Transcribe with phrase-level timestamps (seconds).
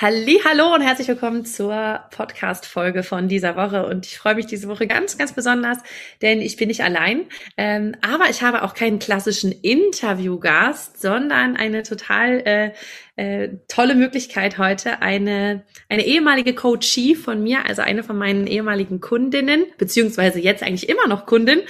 [0.00, 3.84] Hallo und herzlich willkommen zur Podcast-Folge von dieser Woche.
[3.84, 5.78] Und ich freue mich diese Woche ganz, ganz besonders,
[6.22, 7.24] denn ich bin nicht allein.
[7.56, 12.70] Ähm, aber ich habe auch keinen klassischen Interviewgast, sondern eine total äh,
[13.18, 19.00] äh, tolle Möglichkeit heute, eine, eine ehemalige Coachie von mir, also eine von meinen ehemaligen
[19.00, 21.62] Kundinnen, beziehungsweise jetzt eigentlich immer noch Kundin,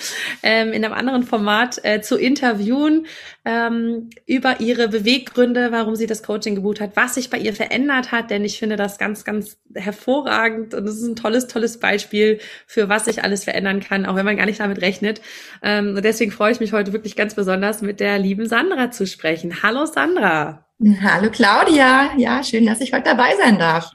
[0.42, 3.06] ähm, in einem anderen Format äh, zu interviewen
[3.46, 8.12] ähm, über ihre Beweggründe, warum sie das Coaching gebucht hat, was sich bei ihr verändert
[8.12, 12.40] hat, denn ich finde das ganz, ganz hervorragend und es ist ein tolles, tolles Beispiel
[12.66, 15.22] für was sich alles verändern kann, auch wenn man gar nicht damit rechnet.
[15.62, 19.06] Ähm, und deswegen freue ich mich heute wirklich ganz besonders mit der lieben Sandra zu
[19.06, 19.62] sprechen.
[19.62, 20.67] Hallo Sandra.
[21.02, 23.90] Hallo Claudia, ja, schön, dass ich heute dabei sein darf.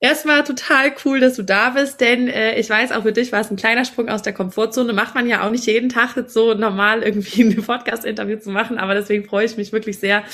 [0.00, 3.40] Erstmal total cool, dass du da bist, denn äh, ich weiß, auch für dich war
[3.40, 4.94] es ein kleiner Sprung aus der Komfortzone.
[4.94, 8.78] Macht man ja auch nicht jeden Tag jetzt so normal irgendwie ein Podcast-Interview zu machen,
[8.78, 10.24] aber deswegen freue ich mich wirklich sehr,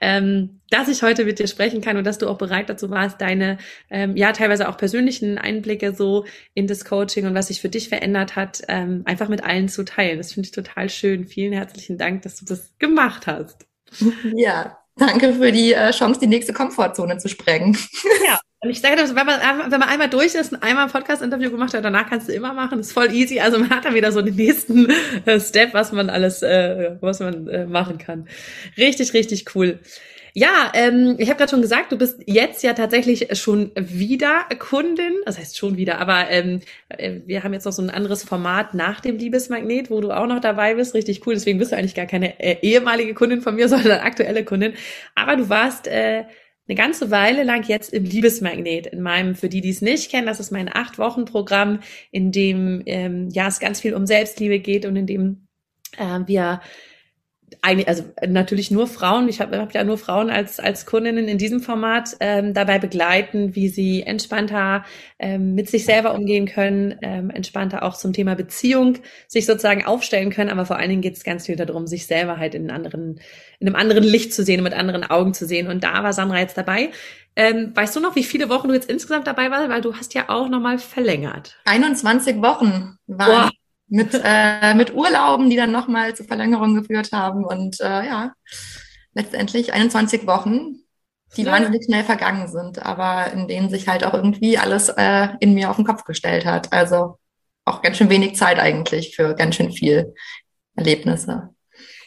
[0.00, 3.20] ähm, dass ich heute mit dir sprechen kann und dass du auch bereit dazu warst,
[3.20, 7.70] deine ähm, ja teilweise auch persönlichen Einblicke so in das Coaching und was sich für
[7.70, 10.18] dich verändert hat, ähm, einfach mit allen zu teilen.
[10.18, 11.26] Das finde ich total schön.
[11.26, 13.66] Vielen herzlichen Dank, dass du das gemacht hast.
[14.34, 17.76] Ja, Danke für die äh, Chance, die nächste Komfortzone zu sprengen.
[18.24, 19.40] Ja, und ich sage, wenn man,
[19.70, 22.54] wenn man einmal durch ist und einmal ein Podcast-Interview gemacht hat, danach kannst du immer
[22.54, 22.78] machen.
[22.78, 23.40] Das ist voll easy.
[23.40, 24.88] Also man hat dann wieder so den nächsten
[25.26, 28.28] äh, Step, was man alles, äh, was man machen kann.
[28.78, 29.80] Richtig, richtig cool.
[30.36, 35.12] Ja, ähm, ich habe gerade schon gesagt, du bist jetzt ja tatsächlich schon wieder Kundin.
[35.26, 38.74] Das heißt schon wieder, aber ähm, äh, wir haben jetzt noch so ein anderes Format
[38.74, 40.92] nach dem Liebesmagnet, wo du auch noch dabei bist.
[40.92, 41.34] Richtig cool.
[41.34, 44.74] Deswegen bist du eigentlich gar keine äh, ehemalige Kundin von mir, sondern aktuelle Kundin.
[45.14, 46.24] Aber du warst äh,
[46.66, 50.26] eine ganze Weile lang jetzt im Liebesmagnet, in meinem, für die, die es nicht kennen,
[50.26, 51.78] das ist mein Acht-Wochen-Programm,
[52.10, 55.46] in dem ähm, ja es ganz viel um Selbstliebe geht und in dem
[55.96, 56.60] äh, wir
[57.62, 61.60] also natürlich nur Frauen, ich habe hab ja nur Frauen als, als Kundinnen in diesem
[61.60, 64.84] Format ähm, dabei begleiten, wie sie entspannter
[65.18, 70.30] ähm, mit sich selber umgehen können, ähm, entspannter auch zum Thema Beziehung sich sozusagen aufstellen
[70.30, 70.50] können.
[70.50, 73.20] Aber vor allen Dingen geht es ganz viel darum, sich selber halt in, anderen,
[73.60, 75.68] in einem anderen Licht zu sehen mit anderen Augen zu sehen.
[75.68, 76.90] Und da war Sandra jetzt dabei.
[77.36, 79.68] Ähm, weißt du noch, wie viele Wochen du jetzt insgesamt dabei warst?
[79.68, 81.56] Weil du hast ja auch nochmal verlängert.
[81.64, 83.50] 21 Wochen waren
[83.88, 87.44] mit, äh, mit Urlauben, die dann nochmal zur Verlängerung geführt haben.
[87.44, 88.32] Und äh, ja,
[89.14, 90.80] letztendlich 21 Wochen,
[91.36, 91.52] die ja.
[91.52, 95.70] wahnsinnig schnell vergangen sind, aber in denen sich halt auch irgendwie alles äh, in mir
[95.70, 96.72] auf den Kopf gestellt hat.
[96.72, 97.18] Also
[97.64, 100.14] auch ganz schön wenig Zeit eigentlich für ganz schön viel
[100.76, 101.50] Erlebnisse.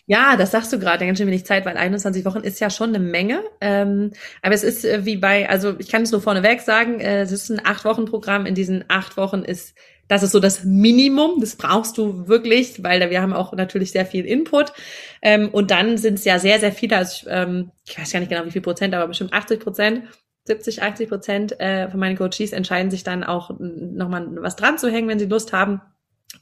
[0.10, 2.90] Ja, das sagst du gerade, ganz schön wenig Zeit, weil 21 Wochen ist ja schon
[2.90, 3.44] eine Menge.
[3.60, 7.22] Ähm, aber es ist äh, wie bei, also ich kann es nur vorneweg sagen, äh,
[7.22, 8.46] es ist ein Acht-Wochen-Programm.
[8.46, 9.76] In diesen acht Wochen ist
[10.08, 14.06] das ist so das Minimum, das brauchst du wirklich, weil wir haben auch natürlich sehr
[14.06, 14.74] viel Input.
[15.22, 18.20] Ähm, und dann sind es ja sehr, sehr viele, also ich, ähm, ich weiß gar
[18.20, 20.04] nicht genau wie viel Prozent, aber bestimmt 80 Prozent
[20.48, 24.90] 70, 80 Prozent äh, von meinen Coaches entscheiden sich dann auch nochmal was dran zu
[24.90, 25.82] hängen, wenn sie Lust haben.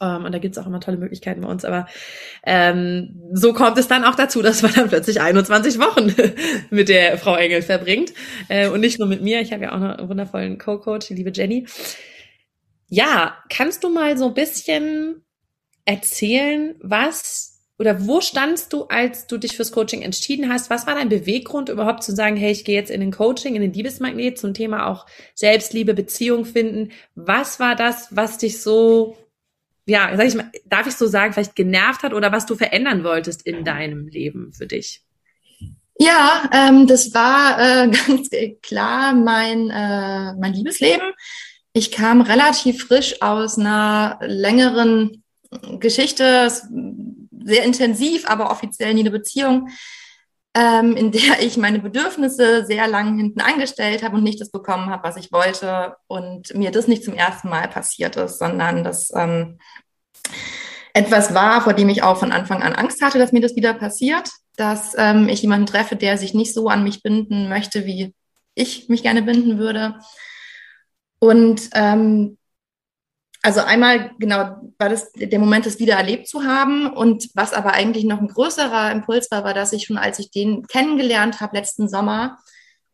[0.01, 1.65] Ähm, und da gibt's auch immer tolle Möglichkeiten bei uns.
[1.65, 1.87] Aber
[2.45, 6.13] ähm, so kommt es dann auch dazu, dass man dann plötzlich 21 Wochen
[6.69, 8.13] mit der Frau Engel verbringt.
[8.47, 9.41] Äh, und nicht nur mit mir.
[9.41, 11.65] Ich habe ja auch noch einen wundervollen Co-Coach, die liebe Jenny.
[12.87, 15.23] Ja, kannst du mal so ein bisschen
[15.85, 20.69] erzählen, was oder wo standst du, als du dich fürs Coaching entschieden hast?
[20.69, 23.61] Was war dein Beweggrund überhaupt zu sagen, hey, ich gehe jetzt in den Coaching, in
[23.61, 26.93] den Liebesmagnet zum Thema auch Selbstliebe, Beziehung finden?
[27.15, 29.17] Was war das, was dich so,
[29.85, 33.03] ja, sag ich mal, darf ich so sagen, vielleicht genervt hat oder was du verändern
[33.03, 35.01] wolltest in deinem Leben für dich?
[35.99, 38.29] Ja, ähm, das war äh, ganz
[38.61, 41.11] klar mein, äh, mein Liebesleben.
[41.77, 45.23] Ich kam relativ frisch aus einer längeren
[45.79, 46.23] Geschichte.
[46.45, 46.65] Es
[47.43, 49.67] sehr intensiv, aber offiziell nie eine Beziehung,
[50.55, 54.89] ähm, in der ich meine Bedürfnisse sehr lang hinten angestellt habe und nicht das bekommen
[54.89, 55.97] habe, was ich wollte.
[56.07, 59.59] Und mir das nicht zum ersten Mal passiert ist, sondern das ähm,
[60.93, 63.73] etwas war, vor dem ich auch von Anfang an Angst hatte, dass mir das wieder
[63.73, 68.15] passiert, dass ähm, ich jemanden treffe, der sich nicht so an mich binden möchte, wie
[68.53, 69.95] ich mich gerne binden würde.
[71.25, 72.37] Und ähm,
[73.41, 76.87] also einmal genau war das der Moment, das wieder erlebt zu haben.
[76.87, 80.29] Und was aber eigentlich noch ein größerer Impuls war, war, dass ich schon, als ich
[80.29, 82.37] den kennengelernt habe letzten Sommer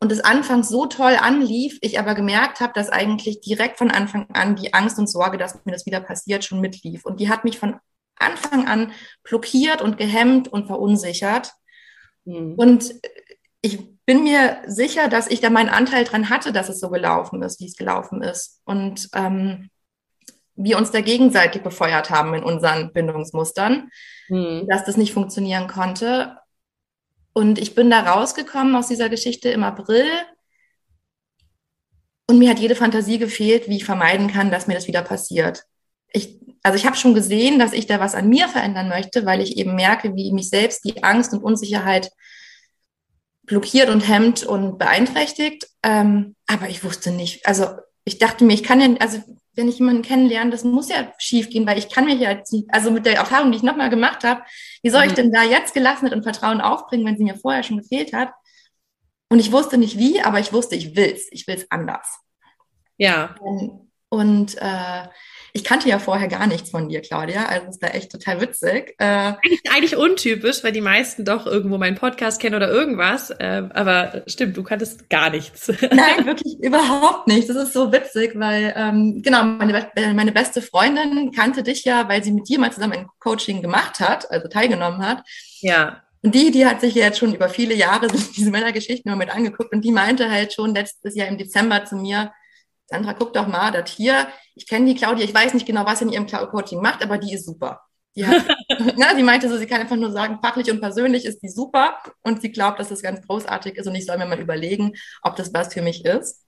[0.00, 4.26] und es anfangs so toll anlief, ich aber gemerkt habe, dass eigentlich direkt von Anfang
[4.32, 7.04] an die Angst und Sorge, dass mir das wieder passiert, schon mitlief.
[7.04, 7.76] Und die hat mich von
[8.16, 8.92] Anfang an
[9.24, 11.52] blockiert und gehemmt und verunsichert.
[12.24, 12.54] Mhm.
[12.54, 12.94] Und
[13.60, 17.42] ich bin mir sicher, dass ich da meinen Anteil dran hatte, dass es so gelaufen
[17.42, 18.60] ist, wie es gelaufen ist.
[18.64, 19.70] Und ähm,
[20.54, 23.90] wir uns da gegenseitig befeuert haben in unseren Bindungsmustern,
[24.28, 24.66] mhm.
[24.68, 26.36] dass das nicht funktionieren konnte.
[27.32, 30.06] Und ich bin da rausgekommen aus dieser Geschichte im April.
[32.26, 35.64] Und mir hat jede Fantasie gefehlt, wie ich vermeiden kann, dass mir das wieder passiert.
[36.12, 39.40] Ich, also ich habe schon gesehen, dass ich da was an mir verändern möchte, weil
[39.40, 42.10] ich eben merke, wie mich selbst die Angst und Unsicherheit
[43.52, 45.68] blockiert und hemmt und beeinträchtigt.
[45.82, 47.66] Ähm, aber ich wusste nicht, also
[48.04, 49.22] ich dachte mir, ich kann ja, also
[49.54, 52.90] wenn ich jemanden kennenlerne, das muss ja schief gehen, weil ich kann mich ja, also
[52.90, 54.42] mit der Erfahrung, die ich nochmal gemacht habe,
[54.82, 55.16] wie soll ich mhm.
[55.16, 58.30] denn da jetzt Gelassenheit und Vertrauen aufbringen, wenn sie mir vorher schon gefehlt hat?
[59.28, 62.20] Und ich wusste nicht wie, aber ich wusste, ich will's, ich will's anders.
[62.96, 63.34] Ja.
[63.40, 65.08] Und, und äh,
[65.54, 67.44] ich kannte ja vorher gar nichts von dir, Claudia.
[67.44, 68.94] Also ist da echt total witzig.
[68.98, 73.30] Äh, eigentlich, eigentlich untypisch, weil die meisten doch irgendwo meinen Podcast kennen oder irgendwas.
[73.30, 75.68] Äh, aber stimmt, du kanntest gar nichts.
[75.80, 77.50] Nein, wirklich überhaupt nicht.
[77.50, 82.24] Das ist so witzig, weil ähm, genau meine, meine beste Freundin kannte dich ja, weil
[82.24, 85.22] sie mit dir mal zusammen ein Coaching gemacht hat, also teilgenommen hat.
[85.60, 86.02] Ja.
[86.22, 88.06] Und die, die hat sich jetzt schon über viele Jahre
[88.36, 91.96] diese Männergeschichten immer mit angeguckt und die meinte halt schon letztes Jahr im Dezember zu
[91.96, 92.32] mir,
[92.92, 96.00] Sandra, guck doch mal, das hier, ich kenne die Claudia, ich weiß nicht genau, was
[96.00, 97.80] sie in ihrem Coaching macht, aber die ist super.
[98.14, 101.40] Die, hat, ne, die meinte so, sie kann einfach nur sagen, fachlich und persönlich ist
[101.42, 104.40] die super und sie glaubt, dass das ganz großartig ist und ich soll mir mal
[104.40, 104.92] überlegen,
[105.22, 106.44] ob das was für mich ist.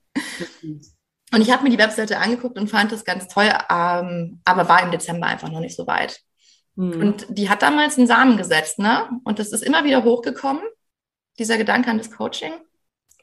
[1.33, 4.83] Und ich habe mir die Webseite angeguckt und fand das ganz toll, ähm, aber war
[4.83, 6.21] im Dezember einfach noch nicht so weit.
[6.75, 7.01] Mhm.
[7.01, 9.09] Und die hat damals einen Samen gesetzt, ne?
[9.23, 10.61] Und das ist immer wieder hochgekommen,
[11.39, 12.53] dieser Gedanke an das Coaching.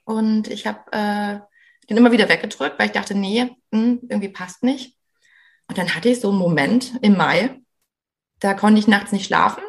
[0.04, 1.38] Und ich habe äh,
[1.88, 4.96] den immer wieder weggedrückt, weil ich dachte, nee, mh, hm, irgendwie passt nicht.
[5.68, 7.60] Und dann hatte ich so einen Moment im Mai,
[8.40, 9.62] da konnte ich nachts nicht schlafen.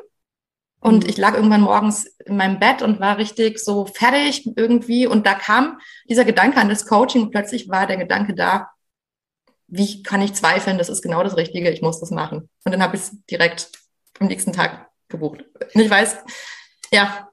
[0.79, 1.09] Und mhm.
[1.09, 5.07] ich lag irgendwann morgens in meinem Bett und war richtig so fertig irgendwie.
[5.07, 5.79] Und da kam
[6.09, 7.31] dieser Gedanke an das Coaching.
[7.31, 8.69] Plötzlich war der Gedanke da,
[9.67, 10.77] wie kann ich zweifeln?
[10.77, 11.69] Das ist genau das Richtige.
[11.69, 12.49] Ich muss das machen.
[12.65, 13.71] Und dann habe ich es direkt
[14.19, 15.45] am nächsten Tag gebucht.
[15.73, 16.17] Und ich weiß,
[16.91, 17.29] ja,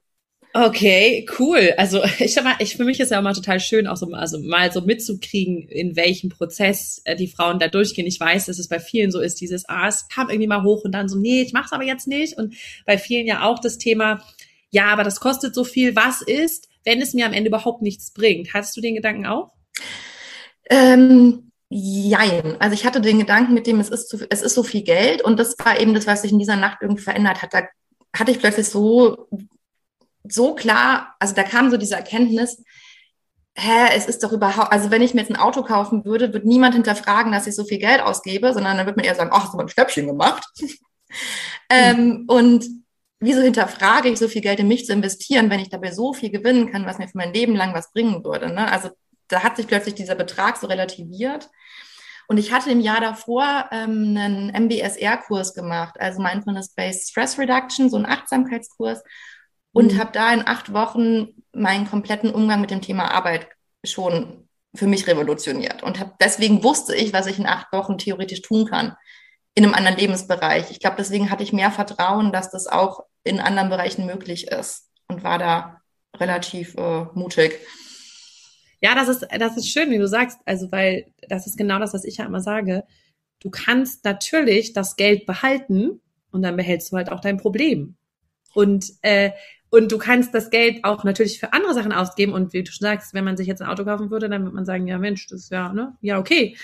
[0.53, 1.75] Okay, cool.
[1.77, 4.41] Also ich sag mal, ich für mich ist ja mal total schön, auch so also
[4.41, 8.07] mal so mitzukriegen, in welchem Prozess äh, die Frauen da durchgehen.
[8.07, 10.85] Ich weiß, dass es bei vielen so ist, dieses, ah, es kam irgendwie mal hoch
[10.85, 12.37] und dann so, nee, ich mach's aber jetzt nicht.
[12.37, 12.55] Und
[12.85, 14.25] bei vielen ja auch das Thema,
[14.71, 15.95] ja, aber das kostet so viel.
[15.95, 18.53] Was ist, wenn es mir am Ende überhaupt nichts bringt?
[18.53, 19.53] Hattest du den Gedanken auch?
[20.69, 22.61] Ähm, jein.
[22.61, 25.23] Also ich hatte den Gedanken mit dem, es ist, zu, es ist so viel Geld
[25.23, 27.55] und das war eben das, was sich in dieser Nacht irgendwie verändert hat.
[27.55, 27.63] Da
[28.17, 29.29] hatte ich plötzlich so
[30.25, 32.63] so klar, also da kam so diese Erkenntnis,
[33.55, 36.45] hä, es ist doch überhaupt, also wenn ich mir jetzt ein Auto kaufen würde, wird
[36.45, 39.45] niemand hinterfragen, dass ich so viel Geld ausgebe, sondern dann wird man eher sagen, ach,
[39.45, 40.45] hast du mal ein Schnäppchen gemacht.
[41.71, 42.65] ähm, und
[43.19, 46.31] wieso hinterfrage ich so viel Geld in mich zu investieren, wenn ich dabei so viel
[46.31, 48.53] gewinnen kann, was mir für mein Leben lang was bringen würde?
[48.53, 48.71] Ne?
[48.71, 48.91] Also
[49.29, 51.51] da hat sich plötzlich dieser Betrag so relativiert.
[52.29, 57.97] Und ich hatte im Jahr davor ähm, einen MBSR-Kurs gemacht, also Mindfulness-Based Stress Reduction, so
[57.97, 59.03] einen Achtsamkeitskurs
[59.73, 59.99] und mhm.
[59.99, 63.49] habe da in acht Wochen meinen kompletten Umgang mit dem Thema Arbeit
[63.85, 68.43] schon für mich revolutioniert und hab, deswegen wusste ich, was ich in acht Wochen theoretisch
[68.43, 68.97] tun kann
[69.55, 70.71] in einem anderen Lebensbereich.
[70.71, 74.89] Ich glaube, deswegen hatte ich mehr Vertrauen, dass das auch in anderen Bereichen möglich ist
[75.09, 75.81] und war da
[76.17, 77.59] relativ äh, mutig.
[78.81, 80.39] Ja, das ist, das ist schön, wie du sagst.
[80.47, 82.85] Also, weil das ist genau das, was ich ja immer sage.
[83.41, 86.01] Du kannst natürlich das Geld behalten
[86.31, 87.97] und dann behältst du halt auch dein Problem.
[88.55, 89.33] Und äh,
[89.71, 92.33] und du kannst das Geld auch natürlich für andere Sachen ausgeben.
[92.33, 94.55] Und wie du schon sagst, wenn man sich jetzt ein Auto kaufen würde, dann würde
[94.55, 96.57] man sagen, ja Mensch, das ist ja, ne, ja, okay.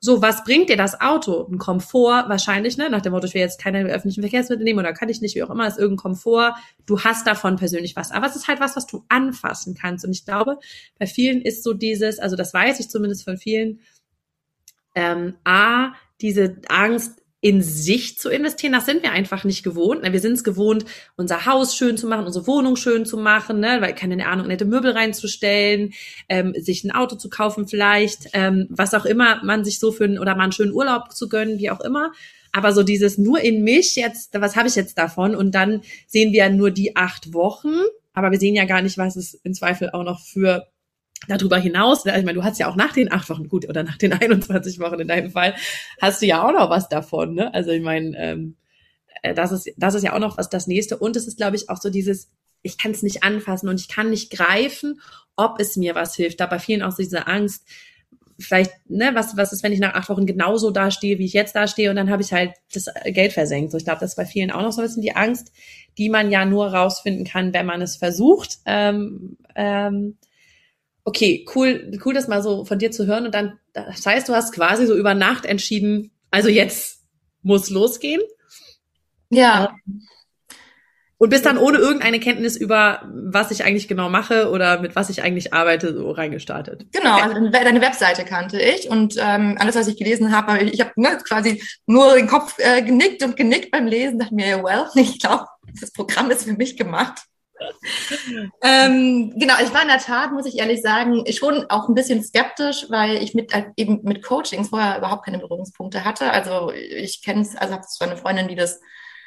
[0.00, 1.48] So, was bringt dir das Auto?
[1.50, 2.88] Ein Komfort wahrscheinlich, ne?
[2.88, 5.42] Nach dem Motto, ich will jetzt keine öffentlichen Verkehrsmittel nehmen oder kann ich nicht, wie
[5.42, 6.54] auch immer, ist irgendein Komfort.
[6.86, 8.12] Du hast davon persönlich was.
[8.12, 10.04] Aber es ist halt was, was du anfassen kannst.
[10.04, 10.58] Und ich glaube,
[11.00, 13.80] bei vielen ist so dieses, also das weiß ich zumindest von vielen,
[14.94, 20.02] ähm, A, diese Angst, in sich zu investieren, das sind wir einfach nicht gewohnt.
[20.02, 20.12] Ne?
[20.12, 20.84] Wir sind es gewohnt,
[21.16, 23.78] unser Haus schön zu machen, unsere Wohnung schön zu machen, ne?
[23.80, 25.92] weil keine Ahnung, nette Möbel reinzustellen,
[26.28, 30.04] ähm, sich ein Auto zu kaufen vielleicht, ähm, was auch immer man sich so für
[30.04, 32.12] einen, oder mal einen schönen Urlaub zu gönnen, wie auch immer.
[32.50, 35.36] Aber so dieses nur in mich jetzt, was habe ich jetzt davon?
[35.36, 37.74] Und dann sehen wir nur die acht Wochen,
[38.14, 40.66] aber wir sehen ja gar nicht, was es im Zweifel auch noch für
[41.26, 43.82] darüber hinaus, ne, ich meine, du hast ja auch nach den acht Wochen, gut, oder
[43.82, 45.54] nach den 21 Wochen in deinem Fall,
[46.00, 47.52] hast du ja auch noch was davon, ne?
[47.52, 48.56] Also ich meine, ähm,
[49.22, 50.96] äh, das ist, das ist ja auch noch was das nächste.
[50.98, 52.30] Und es ist, glaube ich, auch so dieses,
[52.62, 55.00] ich kann es nicht anfassen und ich kann nicht greifen,
[55.36, 56.40] ob es mir was hilft.
[56.40, 57.66] Da bei vielen auch so diese Angst,
[58.38, 61.56] vielleicht, ne, was, was ist, wenn ich nach acht Wochen genauso dastehe, wie ich jetzt
[61.56, 63.72] dastehe und dann habe ich halt das Geld versenkt.
[63.72, 65.52] So, ich glaube, das ist bei vielen auch noch so ein bisschen die Angst,
[65.98, 68.58] die man ja nur rausfinden kann, wenn man es versucht.
[68.64, 70.18] Ähm, ähm,
[71.08, 73.24] okay, cool, cool, das mal so von dir zu hören.
[73.24, 77.00] Und dann, das heißt, du hast quasi so über Nacht entschieden, also jetzt
[77.42, 78.20] muss losgehen.
[79.30, 79.74] Ja.
[81.16, 85.10] Und bist dann ohne irgendeine Kenntnis über, was ich eigentlich genau mache oder mit was
[85.10, 86.86] ich eigentlich arbeite, so reingestartet.
[86.92, 87.22] Genau, okay.
[87.22, 91.18] also deine Webseite kannte ich und ähm, alles, was ich gelesen habe, ich habe ne,
[91.26, 95.46] quasi nur den Kopf äh, genickt und genickt beim Lesen, dachte mir, well, ich glaube,
[95.80, 97.27] das Programm ist für mich gemacht
[98.62, 102.22] ähm, genau, ich war in der Tat, muss ich ehrlich sagen, schon auch ein bisschen
[102.22, 106.30] skeptisch, weil ich mit äh, eben mit Coachings vorher überhaupt keine Berührungspunkte hatte.
[106.30, 108.80] Also ich kenne es, also habe zwar eine Freundin, die das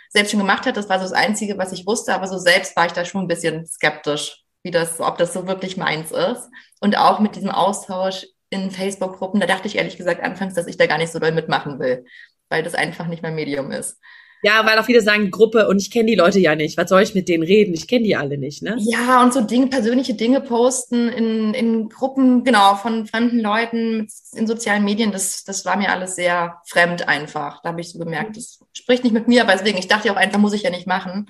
[0.10, 2.76] selbst schon gemacht hat, das war so das Einzige, was ich wusste, aber so selbst
[2.76, 6.50] war ich da schon ein bisschen skeptisch, wie das, ob das so wirklich meins ist.
[6.82, 10.76] Und auch mit diesem Austausch in Facebook-Gruppen, da dachte ich ehrlich gesagt anfangs, dass ich
[10.76, 12.06] da gar nicht so doll mitmachen will,
[12.50, 14.00] weil das einfach nicht mein Medium ist.
[14.44, 16.78] Ja, weil auch viele sagen Gruppe und ich kenne die Leute ja nicht.
[16.78, 17.74] Was soll ich mit denen reden?
[17.74, 18.76] Ich kenne die alle nicht, ne?
[18.80, 24.48] Ja, und so Dinge, persönliche Dinge posten in, in Gruppen, genau, von fremden Leuten in
[24.48, 27.62] sozialen Medien, das, das war mir alles sehr fremd einfach.
[27.62, 30.18] Da habe ich so gemerkt, das spricht nicht mit mir, aber deswegen, ich dachte auch
[30.18, 31.30] einfach, muss ich ja nicht machen.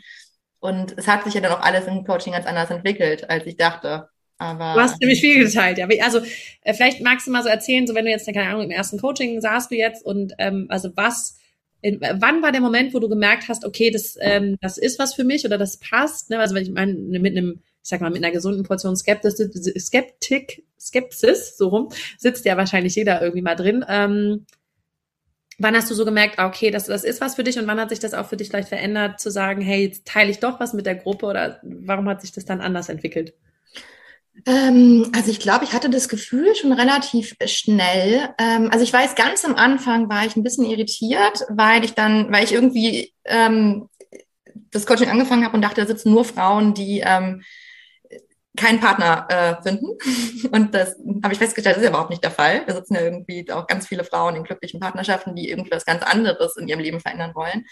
[0.59, 3.57] Und es hat sich ja dann auch alles im Coaching ganz anders entwickelt, als ich
[3.57, 4.07] dachte.
[4.37, 5.87] Aber, du hast nämlich viel geteilt, ja.
[6.01, 6.19] Also
[6.61, 8.99] äh, vielleicht magst du mal so erzählen, so wenn du jetzt, keine Ahnung, im ersten
[8.99, 11.37] Coaching saßt du jetzt und ähm, also was
[11.83, 15.23] wann war der Moment, wo du gemerkt hast, okay, das, ähm, das ist was für
[15.23, 16.29] mich oder das passt?
[16.29, 16.39] Ne?
[16.39, 19.37] Also wenn ich meine, mit einem, ich sag mal, mit einer gesunden Portion Skeptis,
[19.79, 23.83] Skeptik, Skepsis, so rum, sitzt ja wahrscheinlich jeder irgendwie mal drin.
[23.87, 24.45] Ähm,
[25.57, 27.79] wann hast du so gemerkt, ah, okay, das, das ist was für dich und wann
[27.79, 30.59] hat sich das auch für dich vielleicht verändert, zu sagen, hey, jetzt teile ich doch
[30.59, 33.33] was mit der Gruppe oder warum hat sich das dann anders entwickelt?
[34.45, 38.29] Ähm, also ich glaube, ich hatte das Gefühl schon relativ schnell.
[38.39, 42.31] Ähm, also ich weiß, ganz am Anfang war ich ein bisschen irritiert, weil ich dann,
[42.31, 43.89] weil ich irgendwie ähm,
[44.71, 47.43] das Coaching angefangen habe und dachte, da sitzen nur Frauen, die ähm,
[48.57, 49.97] keinen Partner äh, finden.
[50.51, 52.65] Und das habe ich festgestellt, das ist ja überhaupt nicht der Fall.
[52.65, 56.03] Da sitzen ja irgendwie auch ganz viele Frauen in glücklichen Partnerschaften, die irgendwie was ganz
[56.03, 57.65] anderes in ihrem Leben verändern wollen.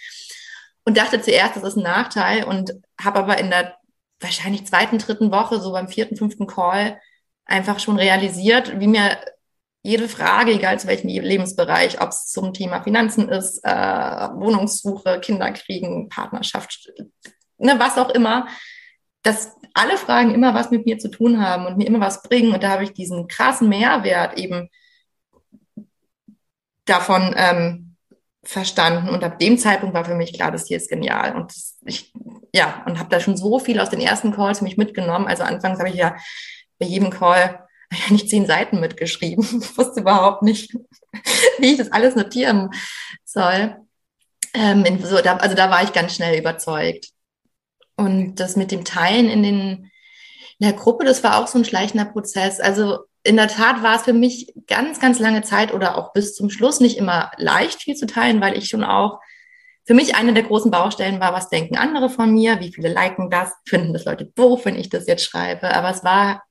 [0.85, 3.75] Und dachte zuerst, das ist ein Nachteil und habe aber in der
[4.19, 6.99] wahrscheinlich zweiten, dritten Woche, so beim vierten, fünften Call,
[7.45, 9.17] einfach schon realisiert, wie mir
[9.81, 16.09] jede Frage, egal zu welchem Lebensbereich, ob es zum Thema Finanzen ist, äh, Wohnungssuche, Kinderkriegen,
[16.09, 16.91] Partnerschaft,
[17.57, 18.47] ne, was auch immer,
[19.23, 22.53] dass alle Fragen immer was mit mir zu tun haben und mir immer was bringen.
[22.53, 24.69] Und da habe ich diesen krassen Mehrwert eben
[26.85, 27.95] davon ähm,
[28.43, 29.09] verstanden.
[29.09, 31.35] Und ab dem Zeitpunkt war für mich klar, das hier ist genial.
[31.35, 31.53] Und
[31.85, 32.13] ich
[32.53, 35.27] ja, und habe da schon so viel aus den ersten Calls mich mitgenommen.
[35.27, 36.15] Also anfangs habe ich ja
[36.79, 37.67] bei jedem Call
[38.09, 39.45] nicht zehn Seiten mitgeschrieben.
[39.61, 40.73] Ich wusste überhaupt nicht,
[41.59, 42.69] wie ich das alles notieren
[43.25, 43.77] soll.
[44.53, 47.09] Ähm, so, da, also da war ich ganz schnell überzeugt.
[47.95, 49.91] Und das mit dem Teilen in den
[50.59, 52.59] in der Gruppe, das war auch so ein schleichender Prozess.
[52.59, 56.35] Also in der Tat war es für mich ganz, ganz lange Zeit oder auch bis
[56.35, 59.19] zum Schluss nicht immer leicht, viel zu teilen, weil ich schon auch
[59.89, 63.31] für mich eine der großen Baustellen war, was denken andere von mir, wie viele liken
[63.31, 65.73] das, finden das Leute doof, wenn ich das jetzt schreibe.
[65.73, 66.43] Aber es war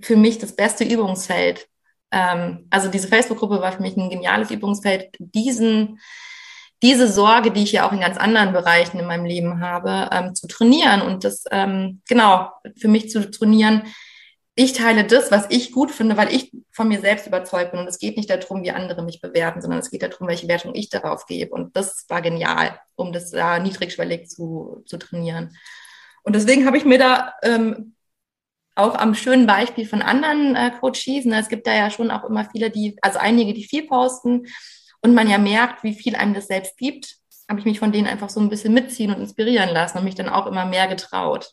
[0.00, 1.68] für mich das beste Übungsfeld.
[2.10, 6.00] Ähm, also diese Facebook-Gruppe war für mich ein geniales Übungsfeld, diesen,
[6.82, 10.34] diese Sorge, die ich ja auch in ganz anderen Bereichen in meinem Leben habe, ähm,
[10.34, 13.82] zu trainieren und das ähm, genau für mich zu trainieren,
[14.54, 17.80] ich teile das, was ich gut finde, weil ich von mir selbst überzeugt bin.
[17.80, 20.74] Und es geht nicht darum, wie andere mich bewerten, sondern es geht darum, welche Wertung
[20.74, 21.52] ich darauf gebe.
[21.52, 25.56] Und das war genial, um das da niedrigschwellig zu, zu trainieren.
[26.22, 27.94] Und deswegen habe ich mir da ähm,
[28.74, 32.24] auch am schönen Beispiel von anderen äh, Coaches, ne, es gibt da ja schon auch
[32.24, 34.46] immer viele, die, also einige, die viel posten
[35.00, 37.16] und man ja merkt, wie viel einem das selbst gibt,
[37.48, 40.14] habe ich mich von denen einfach so ein bisschen mitziehen und inspirieren lassen und mich
[40.14, 41.52] dann auch immer mehr getraut.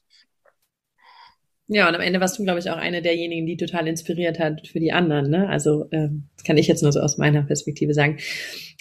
[1.72, 4.68] Ja, und am Ende warst du, glaube ich, auch eine derjenigen, die total inspiriert hat
[4.68, 5.30] für die anderen.
[5.30, 5.48] Ne?
[5.48, 8.18] Also ähm, das kann ich jetzt nur so aus meiner Perspektive sagen.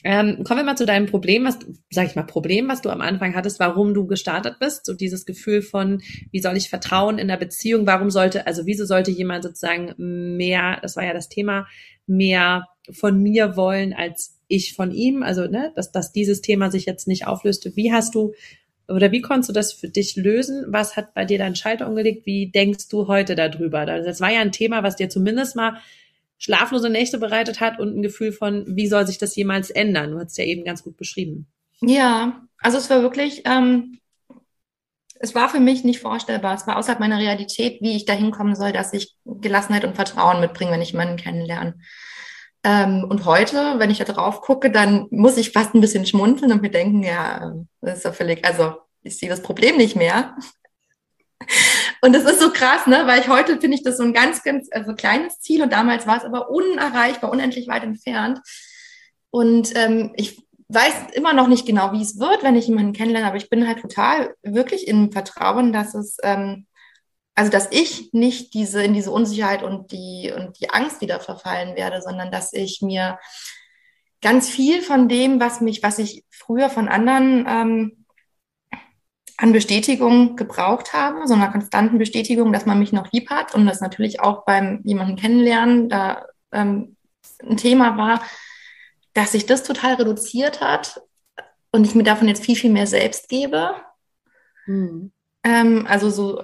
[0.05, 1.59] Ähm, kommen wir mal zu deinem Problem, was,
[1.91, 4.87] sag ich mal, Problem, was du am Anfang hattest, warum du gestartet bist.
[4.87, 6.01] So dieses Gefühl von,
[6.33, 7.87] wie soll ich vertrauen in der Beziehung?
[7.87, 9.93] Warum sollte, also wieso sollte jemand sozusagen
[10.39, 11.67] mehr, das war ja das Thema,
[12.07, 15.23] mehr von mir wollen als ich von ihm?
[15.23, 17.77] Also, ne, dass, dass dieses Thema sich jetzt nicht auflöste.
[17.77, 18.33] Wie hast du
[18.89, 20.65] oder wie konntest du das für dich lösen?
[20.69, 22.25] Was hat bei dir deinen Schalter umgelegt?
[22.27, 23.81] Wie denkst du heute darüber?
[23.81, 25.79] Also das war ja ein Thema, was dir zumindest mal
[26.39, 30.13] schlaflose Nächte bereitet hat und ein Gefühl von, wie soll sich das jemals ändern?
[30.13, 31.47] Du hast es ja eben ganz gut beschrieben.
[31.81, 33.99] Ja, also es war wirklich, ähm,
[35.21, 36.55] es war für mich nicht vorstellbar.
[36.55, 40.41] Es war außerhalb meiner Realität, wie ich dahin kommen soll, dass ich Gelassenheit und Vertrauen
[40.41, 41.75] mitbringe, wenn ich jemanden kennenlerne.
[42.69, 46.53] Ähm, und heute, wenn ich da drauf gucke, dann muss ich fast ein bisschen schmunzeln
[46.53, 50.37] und mir denken, ja, das ist ja völlig, also ich sehe das Problem nicht mehr.
[52.03, 53.07] Und das ist so krass, ne?
[53.07, 56.07] Weil ich heute finde ich das so ein ganz, ganz also kleines Ziel und damals
[56.07, 58.39] war es aber unerreichbar, unendlich weit entfernt.
[59.31, 63.27] Und ähm, ich weiß immer noch nicht genau, wie es wird, wenn ich jemanden kennenlerne,
[63.27, 66.67] aber ich bin halt total wirklich im Vertrauen, dass es ähm,
[67.39, 71.77] also dass ich nicht diese in diese Unsicherheit und die und die Angst wieder verfallen
[71.77, 73.17] werde, sondern dass ich mir
[74.21, 78.05] ganz viel von dem, was mich, was ich früher von anderen ähm,
[79.37, 83.67] an Bestätigung gebraucht habe, so einer konstanten Bestätigung, dass man mich noch lieb hat und
[83.67, 86.97] das natürlich auch beim jemanden kennenlernen da ähm,
[87.41, 88.21] ein Thema war,
[89.15, 91.03] dass sich das total reduziert hat
[91.71, 93.77] und ich mir davon jetzt viel, viel mehr selbst gebe.
[94.67, 95.13] Mhm.
[95.45, 96.43] Ähm, also so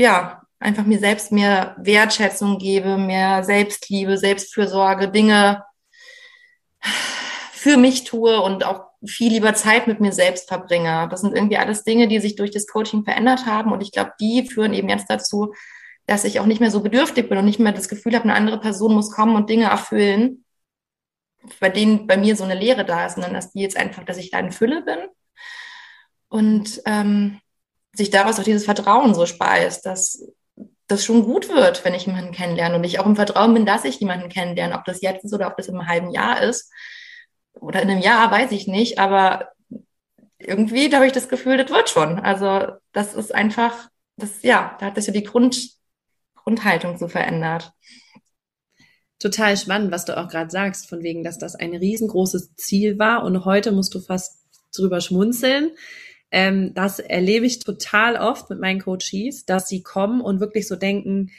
[0.00, 5.64] ja, einfach mir selbst mehr Wertschätzung gebe, mehr Selbstliebe, Selbstfürsorge, Dinge
[7.52, 11.08] für mich tue und auch viel lieber Zeit mit mir selbst verbringe.
[11.10, 14.12] Das sind irgendwie alles Dinge, die sich durch das Coaching verändert haben und ich glaube,
[14.18, 15.52] die führen eben jetzt dazu,
[16.06, 18.34] dass ich auch nicht mehr so bedürftig bin und nicht mehr das Gefühl habe, eine
[18.34, 20.44] andere Person muss kommen und Dinge erfüllen,
[21.60, 24.16] bei denen bei mir so eine Leere da ist, sondern dass die jetzt einfach, dass
[24.16, 24.98] ich da in Fülle bin.
[26.28, 27.40] Und ähm,
[27.92, 30.24] sich daraus auch dieses Vertrauen so speist, dass
[30.86, 33.84] das schon gut wird, wenn ich jemanden kennenlerne und ich auch im Vertrauen bin, dass
[33.84, 36.72] ich jemanden kennenlerne, ob das jetzt ist oder ob das im halben Jahr ist
[37.54, 39.50] oder in einem Jahr, weiß ich nicht, aber
[40.38, 42.18] irgendwie habe ich das Gefühl, das wird schon.
[42.18, 45.70] Also das ist einfach, das ja, da hat sich so die Grund,
[46.34, 47.72] Grundhaltung so verändert.
[49.18, 53.22] Total spannend, was du auch gerade sagst, von wegen, dass das ein riesengroßes Ziel war
[53.22, 54.40] und heute musst du fast
[54.74, 55.72] drüber schmunzeln,
[56.30, 60.76] ähm, das erlebe ich total oft mit meinen Coaches, dass sie kommen und wirklich so
[60.76, 61.30] denken,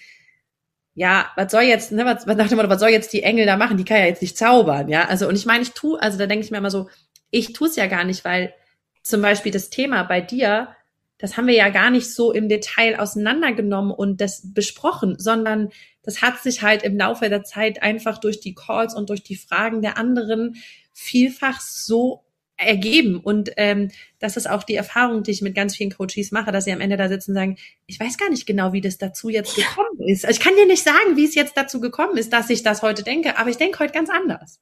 [0.93, 3.55] ja, was soll jetzt, ne, was, nach dem Motto, was soll jetzt die Engel da
[3.55, 3.77] machen?
[3.77, 5.05] Die kann ja jetzt nicht zaubern, ja.
[5.07, 6.89] Also, und ich meine, ich tu, also da denke ich mir immer so,
[7.29, 8.53] ich tue es ja gar nicht, weil
[9.01, 10.75] zum Beispiel das Thema bei dir,
[11.17, 15.69] das haben wir ja gar nicht so im Detail auseinandergenommen und das besprochen, sondern
[16.03, 19.35] das hat sich halt im Laufe der Zeit einfach durch die Calls und durch die
[19.35, 20.55] Fragen der anderen
[20.91, 22.23] vielfach so
[22.61, 23.19] ergeben.
[23.19, 26.65] Und ähm, das ist auch die Erfahrung, die ich mit ganz vielen Coaches mache, dass
[26.65, 29.29] sie am Ende da sitzen und sagen, ich weiß gar nicht genau, wie das dazu
[29.29, 30.29] jetzt gekommen ist.
[30.29, 33.03] Ich kann dir nicht sagen, wie es jetzt dazu gekommen ist, dass ich das heute
[33.03, 34.59] denke, aber ich denke heute ganz anders.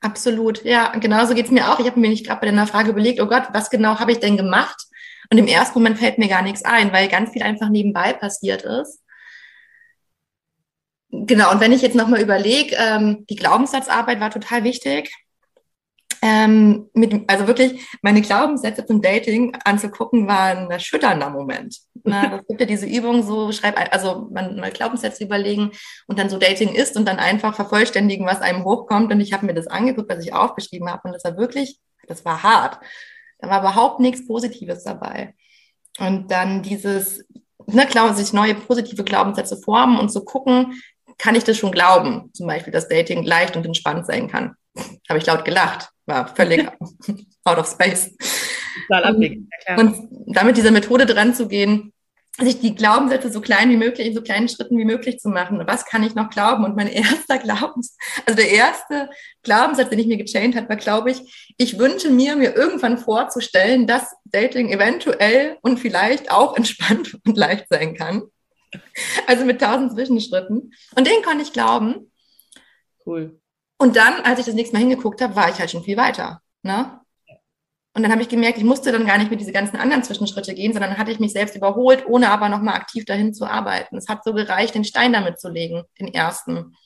[0.00, 1.80] Absolut, ja, genauso geht's mir auch.
[1.80, 4.20] Ich habe mir nicht gerade bei deiner Frage überlegt, oh Gott, was genau habe ich
[4.20, 4.86] denn gemacht?
[5.30, 8.62] Und im ersten Moment fällt mir gar nichts ein, weil ganz viel einfach nebenbei passiert
[8.62, 9.02] ist.
[11.10, 15.10] Genau, und wenn ich jetzt nochmal überlege, ähm, die Glaubenssatzarbeit war total wichtig
[16.22, 21.78] ähm, mit, also wirklich meine Glaubenssätze zum Dating anzugucken, war ein erschütternder Moment.
[22.04, 25.72] Na, es gibt ja diese Übung, so schreib, also man mal Glaubenssätze überlegen
[26.06, 29.12] und dann so Dating ist und dann einfach vervollständigen, was einem hochkommt.
[29.12, 32.24] Und ich habe mir das angeguckt, was ich aufgeschrieben habe, und das war wirklich, das
[32.24, 32.78] war hart.
[33.38, 35.34] Da war überhaupt nichts Positives dabei.
[35.98, 37.24] Und dann dieses,
[37.66, 40.80] ne, klar, sich neue positive Glaubenssätze formen und zu so gucken,
[41.18, 42.30] kann ich das schon glauben?
[42.32, 44.54] Zum Beispiel, dass Dating leicht und entspannt sein kann.
[45.08, 46.66] Habe ich laut gelacht war völlig
[47.44, 48.10] out of space.
[48.88, 51.92] Total und, und damit dieser Methode dran zu gehen,
[52.40, 55.60] sich die Glaubenssätze so klein wie möglich, in so kleinen Schritten wie möglich zu machen.
[55.66, 56.64] Was kann ich noch glauben?
[56.64, 59.10] Und mein erster Glaubens, also der erste
[59.42, 63.86] Glaubenssatz, den ich mir gechained hat, war, glaube ich, ich wünsche mir, mir irgendwann vorzustellen,
[63.86, 68.22] dass Dating eventuell und vielleicht auch entspannt und leicht sein kann.
[69.26, 70.72] Also mit tausend Zwischenschritten.
[70.94, 72.12] Und den konnte ich glauben.
[73.04, 73.40] Cool.
[73.78, 76.42] Und dann, als ich das nächste Mal hingeguckt habe, war ich halt schon viel weiter.
[76.62, 77.00] Ne?
[77.94, 80.54] Und dann habe ich gemerkt, ich musste dann gar nicht mit diese ganzen anderen Zwischenschritte
[80.54, 83.96] gehen, sondern hatte ich mich selbst überholt, ohne aber nochmal aktiv dahin zu arbeiten.
[83.96, 86.76] Es hat so gereicht, den Stein damit zu legen, den ersten.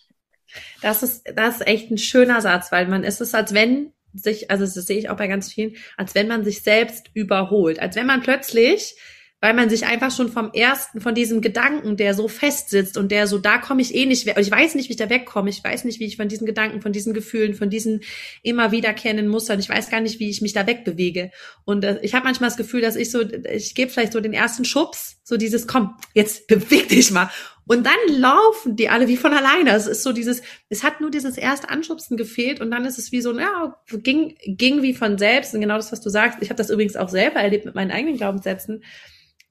[0.80, 4.50] Das ist, das ist echt ein schöner Satz, weil man ist es, als wenn sich,
[4.50, 7.96] also das sehe ich auch bei ganz vielen, als wenn man sich selbst überholt, als
[7.96, 8.94] wenn man plötzlich
[9.42, 13.10] weil man sich einfach schon vom ersten, von diesem Gedanken, der so fest sitzt und
[13.10, 15.62] der so, da komme ich eh nicht ich weiß nicht, wie ich da wegkomme, ich
[15.62, 18.02] weiß nicht, wie ich von diesen Gedanken, von diesen Gefühlen, von diesen
[18.44, 21.32] immer wiederkehrenden Mustern, ich weiß gar nicht, wie ich mich da wegbewege.
[21.64, 24.32] Und äh, ich habe manchmal das Gefühl, dass ich so, ich gebe vielleicht so den
[24.32, 27.28] ersten Schubs, so dieses, komm, jetzt beweg dich mal.
[27.66, 29.70] Und dann laufen die alle wie von alleine.
[29.70, 33.10] Es ist so dieses, es hat nur dieses erste Anschubsen gefehlt und dann ist es
[33.10, 35.52] wie so, ja, ging, ging wie von selbst.
[35.52, 37.90] Und genau das, was du sagst, ich habe das übrigens auch selber erlebt mit meinen
[37.90, 38.84] eigenen Glaubenssätzen,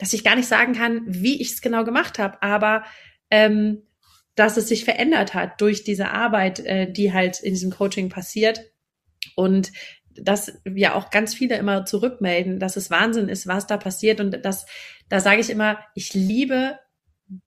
[0.02, 2.84] dass ich gar nicht sagen kann, wie ich es genau gemacht habe, aber
[3.30, 3.84] ähm,
[4.34, 8.72] dass es sich verändert hat durch diese Arbeit, äh, die halt in diesem Coaching passiert.
[9.36, 9.72] Und
[10.16, 14.20] dass ja auch ganz viele immer zurückmelden, dass es Wahnsinn ist, was da passiert.
[14.20, 14.66] Und das,
[15.08, 16.80] da sage ich immer, ich liebe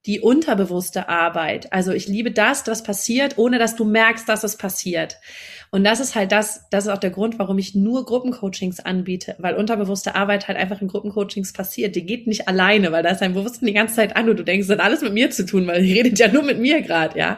[0.07, 1.73] die unterbewusste Arbeit.
[1.73, 5.19] Also ich liebe das, das passiert, ohne dass du merkst, dass es passiert.
[5.71, 9.35] Und das ist halt das, das ist auch der Grund, warum ich nur Gruppencoachings anbiete,
[9.39, 11.97] weil unterbewusste Arbeit halt einfach in Gruppencoachings passiert.
[11.97, 14.45] Die geht nicht alleine, weil da ist dein Bewusstsein die ganze Zeit an und du
[14.45, 16.81] denkst, das hat alles mit mir zu tun, weil die redet ja nur mit mir
[16.81, 17.37] gerade, ja.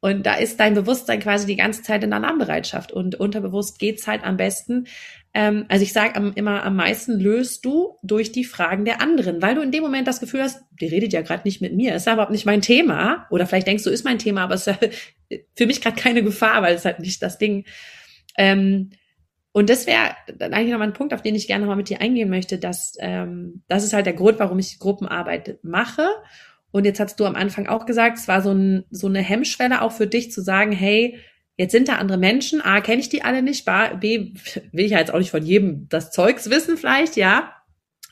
[0.00, 2.90] Und da ist dein Bewusstsein quasi die ganze Zeit in Alarmbereitschaft.
[2.90, 4.86] Und unterbewusst geht's halt am besten,
[5.34, 9.54] ähm, also ich sage immer, am meisten löst du durch die Fragen der anderen, weil
[9.54, 12.06] du in dem Moment das Gefühl hast, die redet ja gerade nicht mit mir, ist
[12.06, 13.26] ja überhaupt nicht mein Thema.
[13.30, 14.88] Oder vielleicht denkst du, ist mein Thema, aber es ist ja
[15.56, 17.64] für mich gerade keine Gefahr, weil es halt nicht das Ding.
[18.36, 18.90] Ähm,
[19.52, 22.00] und das wäre dann eigentlich nochmal ein Punkt, auf den ich gerne mal mit dir
[22.00, 26.08] eingehen möchte, dass ähm, das ist halt der Grund, warum ich Gruppenarbeit mache.
[26.70, 29.82] Und jetzt hast du am Anfang auch gesagt, es war so, ein, so eine Hemmschwelle
[29.82, 31.18] auch für dich zu sagen, hey,
[31.56, 32.60] Jetzt sind da andere Menschen.
[32.60, 33.64] A, kenne ich die alle nicht.
[34.00, 34.34] B,
[34.72, 37.52] will ich ja jetzt auch nicht von jedem das Zeugs wissen vielleicht, ja.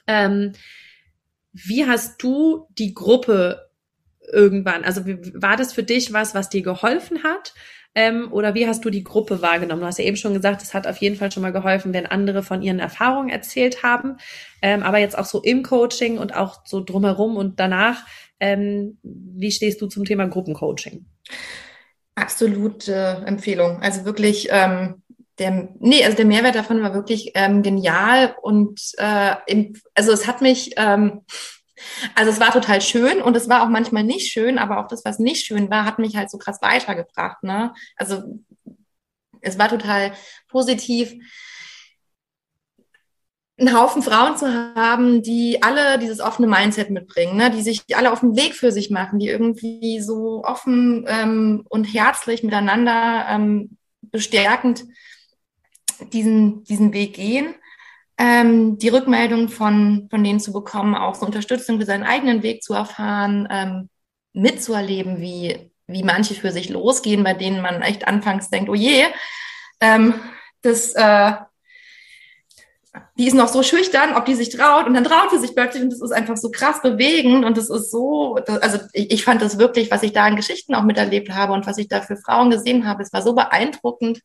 [0.06, 0.52] Ähm,
[1.52, 3.70] wie hast du die Gruppe
[4.32, 7.54] irgendwann, also war das für dich was, was dir geholfen hat?
[7.94, 9.80] Ähm, oder wie hast du die Gruppe wahrgenommen?
[9.80, 12.06] Du hast ja eben schon gesagt, es hat auf jeden Fall schon mal geholfen, wenn
[12.06, 14.18] andere von ihren Erfahrungen erzählt haben.
[14.62, 18.06] Ähm, aber jetzt auch so im Coaching und auch so drumherum und danach,
[18.38, 21.06] ähm, wie stehst du zum Thema Gruppencoaching?
[22.20, 23.80] Absolute Empfehlung.
[23.82, 25.02] Also wirklich, ähm,
[25.38, 30.26] der, nee, also der Mehrwert davon war wirklich ähm, genial und äh, im, also es
[30.26, 31.22] hat mich, ähm,
[32.14, 35.04] also es war total schön und es war auch manchmal nicht schön, aber auch das,
[35.04, 37.42] was nicht schön war, hat mich halt so krass weitergebracht.
[37.42, 37.72] Ne?
[37.96, 38.22] Also
[39.40, 40.12] es war total
[40.48, 41.14] positiv
[43.60, 47.50] einen Haufen Frauen zu haben, die alle dieses offene Mindset mitbringen, ne?
[47.50, 51.84] die sich alle auf den Weg für sich machen, die irgendwie so offen ähm, und
[51.84, 54.84] herzlich miteinander ähm, bestärkend
[56.12, 57.54] diesen, diesen Weg gehen.
[58.16, 62.62] Ähm, die Rückmeldung von, von denen zu bekommen, auch so Unterstützung für seinen eigenen Weg
[62.62, 63.90] zu erfahren, ähm,
[64.32, 69.04] mitzuerleben, wie, wie manche für sich losgehen, bei denen man echt anfangs denkt, oh je,
[69.80, 70.14] ähm,
[70.62, 71.32] das äh,
[73.16, 75.82] die ist noch so schüchtern, ob die sich traut und dann traut sie sich plötzlich
[75.82, 79.58] und das ist einfach so krass bewegend und das ist so, also ich, fand das
[79.58, 82.50] wirklich, was ich da in Geschichten auch miterlebt habe und was ich da für Frauen
[82.50, 84.22] gesehen habe, es war so beeindruckend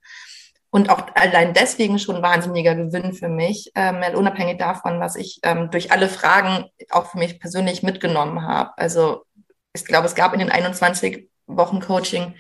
[0.71, 5.69] und auch allein deswegen schon wahnsinniger Gewinn für mich, ähm, unabhängig davon, was ich ähm,
[5.69, 8.71] durch alle Fragen auch für mich persönlich mitgenommen habe.
[8.78, 9.25] Also
[9.73, 12.34] ich glaube, es gab in den 21 Wochen Coaching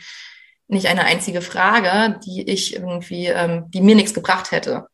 [0.67, 4.87] nicht eine einzige Frage, die ich irgendwie, ähm, die mir nichts gebracht hätte.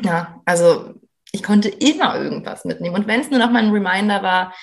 [0.00, 0.94] Ja, also
[1.32, 2.94] ich konnte immer irgendwas mitnehmen.
[2.94, 4.54] Und wenn es nur noch mal ein Reminder war,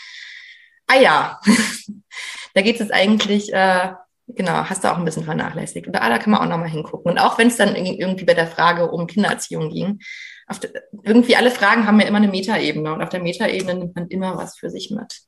[0.88, 1.40] ah ja,
[2.54, 3.94] da geht es eigentlich, äh,
[4.28, 5.88] genau, hast du auch ein bisschen vernachlässigt.
[5.88, 7.12] Und da, da kann man auch noch mal hingucken.
[7.12, 10.00] Und auch wenn es dann irgendwie bei der Frage um Kindererziehung ging,
[10.64, 10.72] der,
[11.04, 12.94] irgendwie alle Fragen haben ja immer eine Metaebene.
[12.94, 15.22] Und auf der Metaebene nimmt man immer was für sich mit.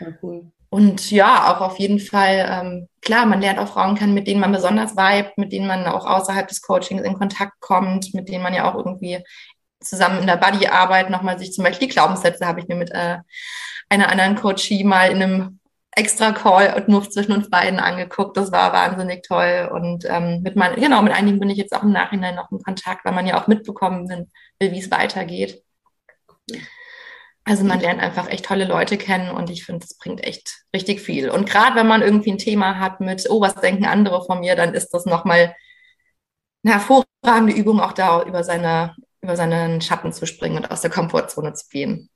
[0.00, 0.52] Ja, cool.
[0.74, 4.40] Und ja, auch auf jeden Fall, ähm, klar, man lernt auch Frauen kennen, mit denen
[4.40, 8.42] man besonders vibet, mit denen man auch außerhalb des Coachings in Kontakt kommt, mit denen
[8.42, 9.22] man ja auch irgendwie
[9.78, 13.18] zusammen in der Buddy-Arbeit nochmal sich zum Beispiel die Glaubenssätze habe ich mir mit äh,
[13.88, 15.60] einer anderen Coachie mal in einem
[15.92, 18.36] extra Call und nur zwischen uns beiden angeguckt.
[18.36, 19.70] Das war wahnsinnig toll.
[19.72, 22.58] Und ähm, mit man, genau, mit einigen bin ich jetzt auch im Nachhinein noch in
[22.58, 24.08] Kontakt, weil man ja auch mitbekommen
[24.58, 25.62] will, wie es weitergeht.
[27.44, 31.00] Also man lernt einfach echt tolle Leute kennen und ich finde, das bringt echt richtig
[31.00, 31.28] viel.
[31.28, 34.56] Und gerade wenn man irgendwie ein Thema hat mit, oh, was denken andere von mir,
[34.56, 35.54] dann ist das nochmal
[36.64, 40.90] eine hervorragende Übung, auch da über seine, über seinen Schatten zu springen und aus der
[40.90, 42.08] Komfortzone zu gehen.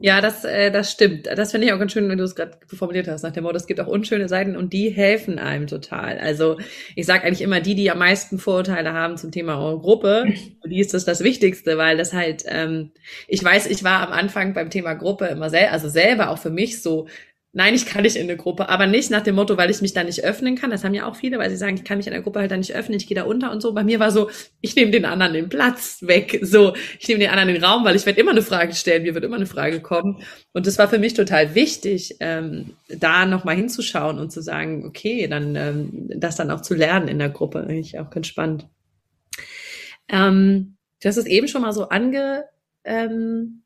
[0.00, 1.26] Ja, das, äh, das stimmt.
[1.26, 3.56] Das finde ich auch ganz schön, wenn du es gerade formuliert hast, nach dem Motto,
[3.56, 6.18] es gibt auch unschöne Seiten und die helfen einem total.
[6.18, 6.58] Also
[6.96, 10.26] ich sage eigentlich immer, die, die am meisten Vorurteile haben zum Thema Gruppe,
[10.62, 12.92] für die ist das das Wichtigste, weil das halt, ähm,
[13.28, 16.50] ich weiß, ich war am Anfang beim Thema Gruppe immer selber, also selber auch für
[16.50, 17.06] mich so,
[17.52, 19.92] nein, ich kann nicht in eine Gruppe, aber nicht nach dem Motto, weil ich mich
[19.92, 20.70] da nicht öffnen kann.
[20.70, 22.50] Das haben ja auch viele, weil sie sagen, ich kann mich in der Gruppe halt
[22.50, 23.72] da nicht öffnen, ich gehe da unter und so.
[23.72, 26.38] Bei mir war so, ich nehme den anderen den Platz weg.
[26.42, 29.14] So, ich nehme den anderen den Raum, weil ich werde immer eine Frage stellen, mir
[29.14, 30.22] wird immer eine Frage kommen.
[30.52, 35.26] Und das war für mich total wichtig, ähm, da nochmal hinzuschauen und zu sagen, okay,
[35.26, 37.60] dann ähm, das dann auch zu lernen in der Gruppe.
[37.60, 38.68] Eigentlich auch ganz spannend.
[40.08, 42.44] Ähm, du hast es eben schon mal so ange,
[42.84, 43.62] ähm,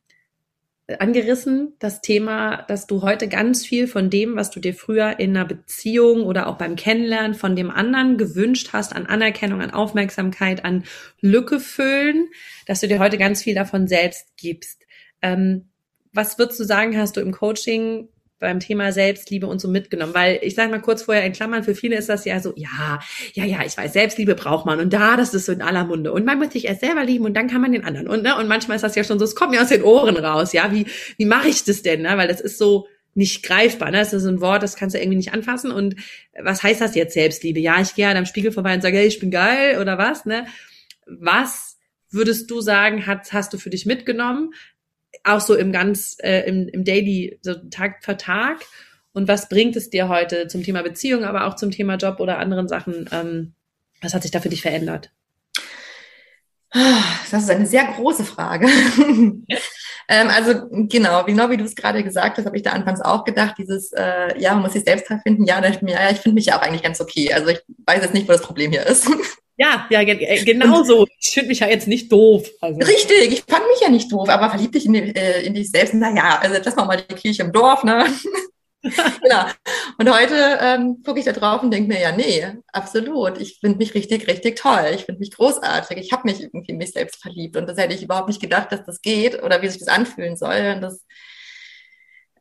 [0.98, 5.30] angerissen, das Thema, dass du heute ganz viel von dem, was du dir früher in
[5.30, 10.64] einer Beziehung oder auch beim Kennenlernen von dem anderen gewünscht hast, an Anerkennung, an Aufmerksamkeit,
[10.64, 10.84] an
[11.20, 12.28] Lücke füllen,
[12.66, 14.84] dass du dir heute ganz viel davon selbst gibst.
[15.22, 15.70] Ähm,
[16.12, 20.14] was würdest du sagen, hast du im Coaching beim Thema Selbstliebe und so mitgenommen?
[20.14, 23.00] Weil ich sage mal kurz vorher in Klammern, für viele ist das ja so, ja,
[23.32, 26.12] ja, ja, ich weiß, Selbstliebe braucht man und da, das ist so in aller Munde.
[26.12, 28.08] Und man muss sich erst selber lieben und dann kann man den anderen.
[28.08, 30.16] Und, ne, und manchmal ist das ja schon so, es kommt mir aus den Ohren
[30.16, 32.02] raus, ja, wie, wie mache ich das denn?
[32.02, 32.16] Ne?
[32.16, 33.98] Weil das ist so nicht greifbar, ne?
[33.98, 35.70] Das ist ein Wort, das kannst du irgendwie nicht anfassen.
[35.70, 35.96] Und
[36.40, 37.60] was heißt das jetzt Selbstliebe?
[37.60, 40.26] Ja, ich gehe halt am Spiegel vorbei und sage, hey, ich bin geil oder was,
[40.26, 40.46] ne?
[41.06, 41.78] Was
[42.10, 44.52] würdest du sagen, hast, hast du für dich mitgenommen?
[45.24, 48.64] Auch so im ganz, äh, im, im Daily, so Tag für Tag.
[49.12, 52.38] Und was bringt es dir heute zum Thema Beziehung, aber auch zum Thema Job oder
[52.38, 53.08] anderen Sachen?
[53.12, 53.54] Ähm,
[54.00, 55.12] was hat sich da für dich verändert?
[57.30, 58.66] Das ist eine sehr große Frage.
[60.08, 63.24] ähm, also genau, genau wie du es gerade gesagt hast, habe ich da anfangs auch
[63.24, 65.44] gedacht, dieses, äh, ja, man muss sich selbst finden.
[65.44, 67.32] Ja, ich, ja, ich finde mich ja auch eigentlich ganz okay.
[67.32, 69.08] Also ich weiß jetzt nicht, wo das Problem hier ist.
[69.56, 71.06] Ja, ja, äh, genau so.
[71.20, 72.48] Ich finde mich ja jetzt nicht doof.
[72.60, 72.80] Also.
[72.80, 75.70] Richtig, ich fand mich ja nicht doof, aber verlieb dich in, die, äh, in dich
[75.70, 75.94] selbst.
[75.94, 78.04] Naja, also das war mal die Kirche im Dorf, ne?
[79.22, 79.46] genau.
[79.98, 83.38] Und heute ähm, gucke ich da drauf und denke mir, ja, nee, absolut.
[83.40, 84.90] Ich finde mich richtig, richtig toll.
[84.94, 85.96] Ich finde mich großartig.
[85.98, 87.56] Ich habe mich irgendwie in mich selbst verliebt.
[87.56, 90.36] Und das hätte ich überhaupt nicht gedacht, dass das geht oder wie sich das anfühlen
[90.36, 90.74] soll.
[90.76, 91.04] Und das,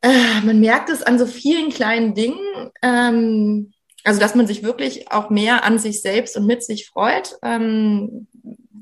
[0.02, 2.72] äh, man merkt es an so vielen kleinen Dingen.
[2.82, 3.72] Ähm,
[4.04, 8.28] also, dass man sich wirklich auch mehr an sich selbst und mit sich freut, ähm,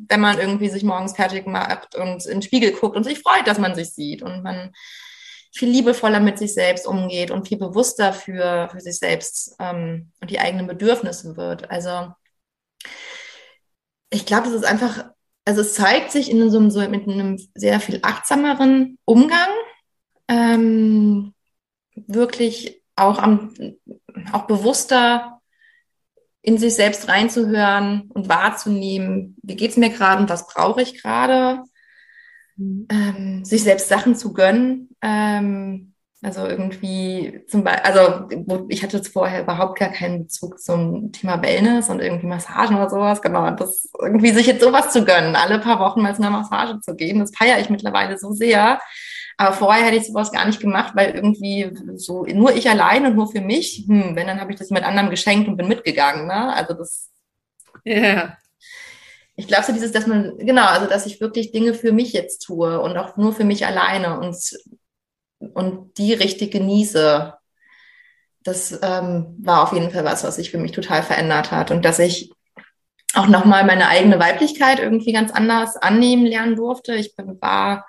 [0.09, 3.45] wenn man irgendwie sich morgens fertig macht und in den Spiegel guckt und sich freut,
[3.45, 4.73] dass man sich sieht und man
[5.53, 10.31] viel liebevoller mit sich selbst umgeht und viel bewusster für, für sich selbst ähm, und
[10.31, 11.69] die eigenen Bedürfnisse wird.
[11.69, 12.13] Also,
[14.09, 15.09] ich glaube, es ist einfach,
[15.45, 19.49] also es zeigt sich in so einem, so mit einem sehr viel achtsameren Umgang,
[20.27, 21.33] ähm,
[21.95, 23.53] wirklich auch am
[24.31, 25.41] auch bewusster
[26.41, 31.01] in sich selbst reinzuhören und wahrzunehmen, wie geht es mir gerade und was brauche ich
[31.01, 31.63] gerade,
[32.61, 32.87] mhm.
[32.89, 34.89] ähm, sich selbst Sachen zu gönnen.
[35.01, 35.91] Ähm,
[36.23, 38.29] also irgendwie zum Beispiel, also
[38.69, 43.23] ich hatte vorher überhaupt gar keinen Bezug zum Thema Wellness und irgendwie Massagen oder sowas,
[43.23, 43.47] genau.
[43.47, 46.79] Und das irgendwie sich jetzt sowas zu gönnen, alle paar Wochen mal zu einer Massage
[46.81, 48.79] zu gehen, das feiere ich mittlerweile so sehr.
[49.37, 53.15] Aber vorher hätte ich sowas gar nicht gemacht, weil irgendwie so nur ich allein und
[53.15, 56.27] nur für mich, hm, wenn, dann habe ich das mit anderen geschenkt und bin mitgegangen.
[56.27, 56.53] Ne?
[56.53, 57.09] Also das.
[57.83, 58.37] Ja.
[59.35, 62.39] Ich glaube so dieses, dass man, genau, also dass ich wirklich Dinge für mich jetzt
[62.39, 64.35] tue und auch nur für mich alleine und,
[65.53, 67.33] und die richtig genieße.
[68.43, 71.71] Das ähm, war auf jeden Fall was, was sich für mich total verändert hat.
[71.71, 72.31] Und dass ich
[73.13, 76.95] auch nochmal meine eigene Weiblichkeit irgendwie ganz anders annehmen lernen durfte.
[76.95, 77.85] Ich war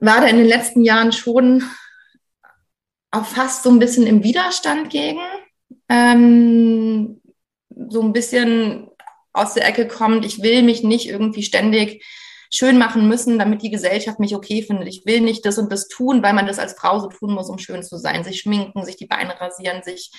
[0.00, 1.64] war da in den letzten Jahren schon
[3.10, 5.20] auch fast so ein bisschen im Widerstand gegen.
[5.88, 7.20] Ähm,
[7.88, 8.88] so ein bisschen
[9.36, 12.04] aus der Ecke kommt, ich will mich nicht irgendwie ständig
[12.52, 14.88] schön machen müssen, damit die Gesellschaft mich okay findet.
[14.88, 17.50] Ich will nicht das und das tun, weil man das als Frau so tun muss,
[17.50, 18.24] um schön zu sein.
[18.24, 20.10] Sich schminken, sich die Beine rasieren, sich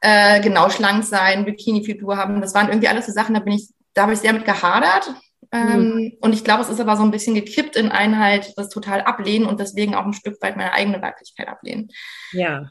[0.00, 2.40] äh, genau schlank sein, Bikini-Figur haben.
[2.40, 5.14] Das waren irgendwie alles so Sachen, da bin ich, da habe ich sehr mit gehadert.
[5.52, 6.12] Ähm, mhm.
[6.20, 9.46] Und ich glaube, es ist aber so ein bisschen gekippt in Einheit, das total ablehnen
[9.46, 11.90] und deswegen auch ein Stück weit meine eigene Weiblichkeit ablehnen.
[12.32, 12.70] Ja.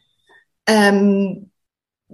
[0.68, 1.51] Ähm,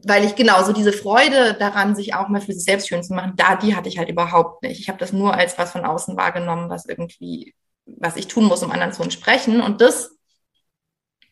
[0.03, 3.13] weil ich genau so diese Freude daran, sich auch mal für sich selbst schön zu
[3.13, 4.79] machen, da die hatte ich halt überhaupt nicht.
[4.79, 7.55] Ich habe das nur als was von außen wahrgenommen, was irgendwie,
[7.85, 9.61] was ich tun muss, um anderen zu entsprechen.
[9.61, 10.11] Und das,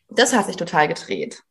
[0.08, 1.42] das hat sich total gedreht.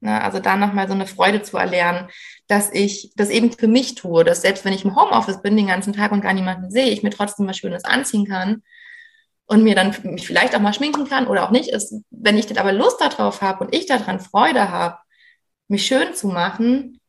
[0.00, 0.22] Ne?
[0.22, 2.08] Also da nochmal so eine Freude zu erlernen,
[2.46, 5.66] dass ich das eben für mich tue, dass selbst wenn ich im Homeoffice bin den
[5.66, 8.62] ganzen Tag und gar niemanden sehe, ich mir trotzdem was Schönes anziehen kann
[9.44, 11.94] und mir dann mich vielleicht auch mal schminken kann oder auch nicht ist.
[12.10, 14.96] Wenn ich dann aber Lust darauf habe und ich daran Freude habe,
[15.72, 17.00] mich schön zu machen,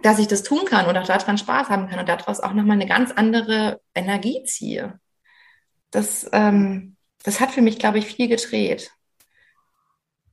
[0.00, 2.76] dass ich das tun kann und auch daran Spaß haben kann und daraus auch nochmal
[2.76, 4.98] eine ganz andere Energie ziehe.
[5.90, 8.92] Das, ähm, das hat für mich, glaube ich, viel gedreht.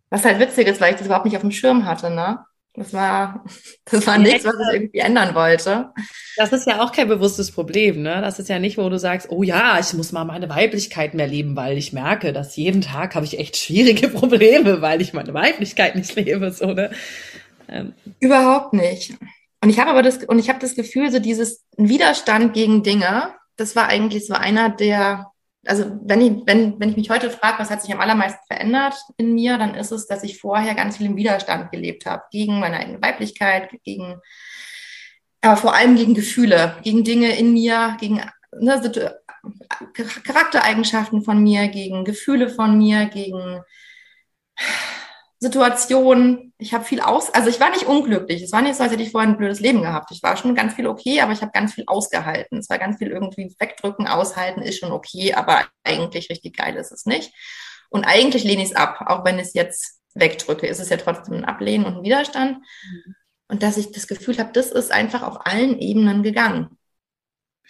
[0.09, 2.45] Was halt witzig ist, weil ich das überhaupt nicht auf dem Schirm hatte, ne?
[2.75, 3.43] Das war,
[3.85, 5.91] das war nichts, was ich irgendwie ändern wollte.
[6.37, 8.21] Das ist ja auch kein bewusstes Problem, ne?
[8.21, 11.27] Das ist ja nicht, wo du sagst, oh ja, ich muss mal meine Weiblichkeit mehr
[11.27, 15.33] leben, weil ich merke, dass jeden Tag habe ich echt schwierige Probleme, weil ich meine
[15.33, 16.91] Weiblichkeit nicht lebe, so, ne?
[17.67, 17.93] Ähm.
[18.19, 19.15] Überhaupt nicht.
[19.61, 23.33] Und ich habe aber das, und ich habe das Gefühl, so dieses Widerstand gegen Dinge,
[23.55, 25.31] das war eigentlich so einer der
[25.65, 28.95] also wenn ich, wenn, wenn ich mich heute frage, was hat sich am allermeisten verändert
[29.17, 32.59] in mir, dann ist es, dass ich vorher ganz viel im Widerstand gelebt habe, gegen
[32.59, 34.19] meine eigene Weiblichkeit, gegen,
[35.41, 38.21] aber vor allem gegen Gefühle, gegen Dinge in mir, gegen
[38.59, 38.91] ne,
[40.23, 43.61] Charaktereigenschaften von mir, gegen Gefühle von mir, gegen
[45.39, 46.44] Situationen.
[46.57, 48.41] Ich habe viel aus, also ich war nicht unglücklich.
[48.41, 50.11] Es war nicht so, als hätte ich vorher ein blödes Leben gehabt.
[50.11, 52.59] Ich war schon ganz viel okay, aber ich habe ganz viel ausgehalten.
[52.59, 56.91] Es war ganz viel irgendwie wegdrücken, aushalten ist schon okay, aber eigentlich richtig geil ist
[56.91, 57.33] es nicht.
[57.89, 60.97] Und eigentlich lehne ich es ab, auch wenn ich es jetzt wegdrücke, ist es ja
[60.97, 62.59] trotzdem ein Ablehnen und ein Widerstand.
[62.59, 63.15] Mhm.
[63.47, 66.77] Und dass ich das Gefühl habe, das ist einfach auf allen Ebenen gegangen.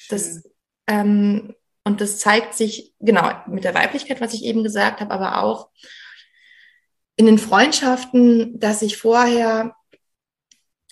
[0.10, 0.44] Das,
[0.88, 5.44] ähm, und das zeigt sich, genau, mit der Weiblichkeit, was ich eben gesagt habe, aber
[5.44, 5.70] auch
[7.18, 9.76] in den Freundschaften, dass ich vorher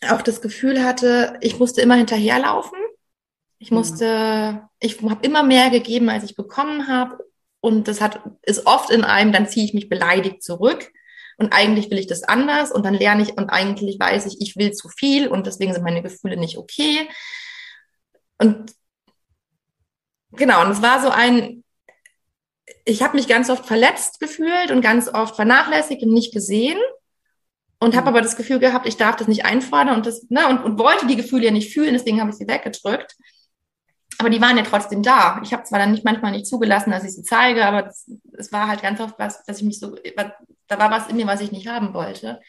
[0.09, 2.77] auch das Gefühl hatte, ich musste immer hinterherlaufen.
[3.59, 3.77] Ich mhm.
[3.77, 7.17] musste, ich habe immer mehr gegeben, als ich bekommen habe.
[7.61, 10.91] Und das hat, ist oft in einem, dann ziehe ich mich beleidigt zurück.
[11.37, 12.71] Und eigentlich will ich das anders.
[12.71, 15.27] Und dann lerne ich, und eigentlich weiß ich, ich will zu viel.
[15.27, 17.07] Und deswegen sind meine Gefühle nicht okay.
[18.37, 18.73] Und
[20.31, 21.62] genau, und es war so ein,
[22.85, 26.77] ich habe mich ganz oft verletzt gefühlt und ganz oft vernachlässigt und nicht gesehen
[27.79, 28.15] und habe mhm.
[28.15, 31.07] aber das Gefühl gehabt, ich darf das nicht einfordern und das ne, und, und wollte
[31.07, 33.15] die Gefühle ja nicht fühlen, deswegen habe ich sie weggedrückt.
[34.19, 35.41] Aber die waren ja trotzdem da.
[35.43, 37.91] Ich habe zwar dann nicht manchmal nicht zugelassen, dass ich sie zeige, aber
[38.37, 41.27] es war halt ganz oft was, dass ich mich so, da war was in mir,
[41.27, 42.39] was ich nicht haben wollte.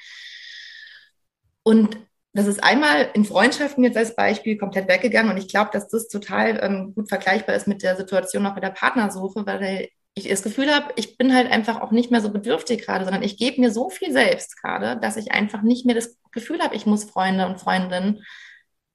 [1.62, 1.97] Und
[2.33, 6.09] das ist einmal in Freundschaften jetzt als Beispiel komplett weggegangen und ich glaube, dass das
[6.09, 10.42] total ähm, gut vergleichbar ist mit der Situation auch bei der Partnersuche, weil ich das
[10.42, 13.61] Gefühl habe, ich bin halt einfach auch nicht mehr so bedürftig gerade, sondern ich gebe
[13.61, 17.05] mir so viel selbst gerade, dass ich einfach nicht mehr das Gefühl habe, ich muss
[17.05, 18.22] Freunde und Freundinnen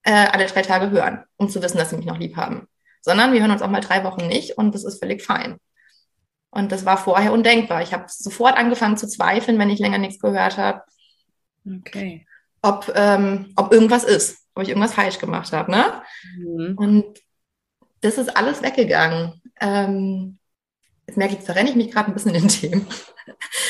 [0.04, 2.68] äh, alle drei Tage hören, um zu wissen, dass sie mich noch lieb haben.
[3.02, 5.58] Sondern wir hören uns auch mal drei Wochen nicht und das ist völlig fein.
[6.52, 7.82] Und das war vorher undenkbar.
[7.82, 10.82] Ich habe sofort angefangen zu zweifeln, wenn ich länger nichts gehört habe.
[11.66, 12.26] Okay.
[12.62, 15.72] Ob, ähm, ob irgendwas ist, ob ich irgendwas falsch gemacht habe.
[15.72, 16.02] Ne?
[16.38, 16.76] Mhm.
[16.78, 17.20] Und
[18.02, 19.42] das ist alles weggegangen.
[19.62, 20.39] Ähm,
[21.10, 22.88] Jetzt merke ich, verrenne ich mich gerade ein bisschen in den Themen.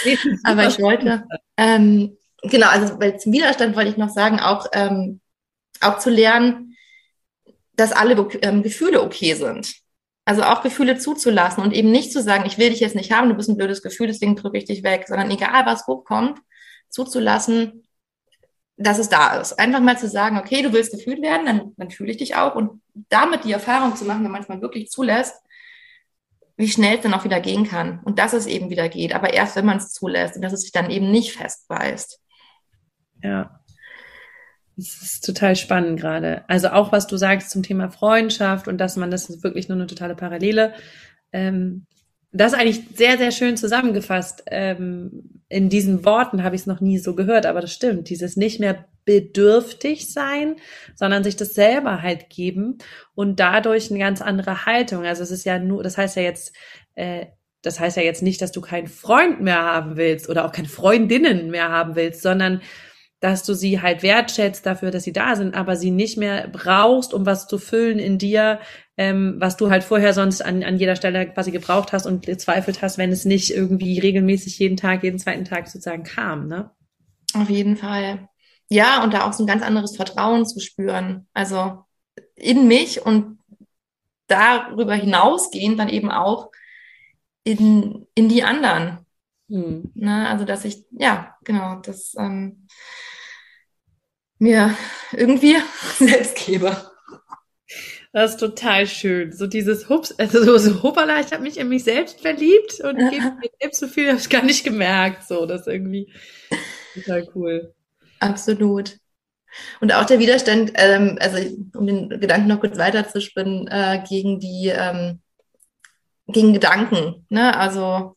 [0.43, 1.25] Aber ich wollte,
[1.55, 5.21] ähm, genau, also weil zum Widerstand wollte ich noch sagen, auch, ähm,
[5.79, 6.75] auch zu lernen,
[7.77, 9.73] dass alle ähm, Gefühle okay sind.
[10.25, 13.29] Also auch Gefühle zuzulassen und eben nicht zu sagen, ich will dich jetzt nicht haben,
[13.29, 16.39] du bist ein blödes Gefühl, deswegen drücke ich dich weg, sondern egal was hochkommt,
[16.89, 17.87] zuzulassen,
[18.75, 19.53] dass es da ist.
[19.53, 22.55] Einfach mal zu sagen, okay, du willst gefühlt werden, dann, dann fühle ich dich auch
[22.55, 25.35] und damit die Erfahrung zu machen, wenn man es mal wirklich zulässt,
[26.59, 29.33] wie schnell es dann auch wieder gehen kann und dass es eben wieder geht, aber
[29.33, 32.19] erst wenn man es zulässt und dass es sich dann eben nicht festbeißt.
[33.23, 33.61] Ja.
[34.75, 36.43] Das ist total spannend gerade.
[36.49, 39.77] Also auch was du sagst zum Thema Freundschaft und dass man das ist wirklich nur
[39.77, 40.73] eine totale Parallele.
[41.31, 41.85] Ähm,
[42.33, 44.43] das ist eigentlich sehr, sehr schön zusammengefasst.
[44.47, 48.09] Ähm, in diesen Worten habe ich es noch nie so gehört, aber das stimmt.
[48.09, 50.57] Dieses nicht mehr bedürftig sein,
[50.93, 52.77] sondern sich das selber halt geben
[53.15, 55.03] und dadurch eine ganz andere Haltung.
[55.03, 56.53] Also es ist ja nur, das heißt ja jetzt,
[56.93, 57.25] äh,
[57.63, 60.67] das heißt ja jetzt nicht, dass du keinen Freund mehr haben willst oder auch keine
[60.67, 62.61] Freundinnen mehr haben willst, sondern
[63.19, 67.11] dass du sie halt wertschätzt dafür, dass sie da sind, aber sie nicht mehr brauchst,
[67.11, 68.59] um was zu füllen in dir,
[68.95, 72.83] ähm, was du halt vorher sonst an, an jeder Stelle quasi gebraucht hast und gezweifelt
[72.83, 76.69] hast, wenn es nicht irgendwie regelmäßig jeden Tag, jeden zweiten Tag sozusagen kam, ne?
[77.33, 78.29] Auf jeden Fall
[78.69, 81.27] ja, und da auch so ein ganz anderes Vertrauen zu spüren.
[81.33, 81.83] Also
[82.35, 83.39] in mich und
[84.27, 86.51] darüber hinausgehend dann eben auch
[87.43, 89.05] in, in die anderen.
[89.49, 89.91] Hm.
[89.95, 90.29] Ne?
[90.29, 92.67] Also, dass ich, ja, genau, das ähm,
[94.37, 94.75] mir
[95.11, 95.57] irgendwie
[95.97, 96.77] selbst gebe.
[98.11, 99.31] Das ist total schön.
[99.31, 102.97] So dieses Hups, also so, so hoppala, ich habe mich in mich selbst verliebt und
[102.97, 105.27] gebe mir selbst so viel, habe ich gar nicht gemerkt.
[105.27, 106.11] So, das ist irgendwie
[106.95, 107.73] total cool.
[108.19, 108.97] Absolut.
[109.81, 111.37] Und auch der Widerstand, ähm, also
[111.75, 115.21] um den Gedanken noch kurz weiterzuspinnen, äh, gegen die, ähm,
[116.27, 117.25] gegen Gedanken.
[117.29, 117.57] Ne?
[117.57, 118.15] Also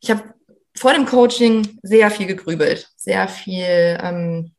[0.00, 0.34] ich habe
[0.76, 4.54] vor dem Coaching sehr viel gegrübelt, sehr viel ähm,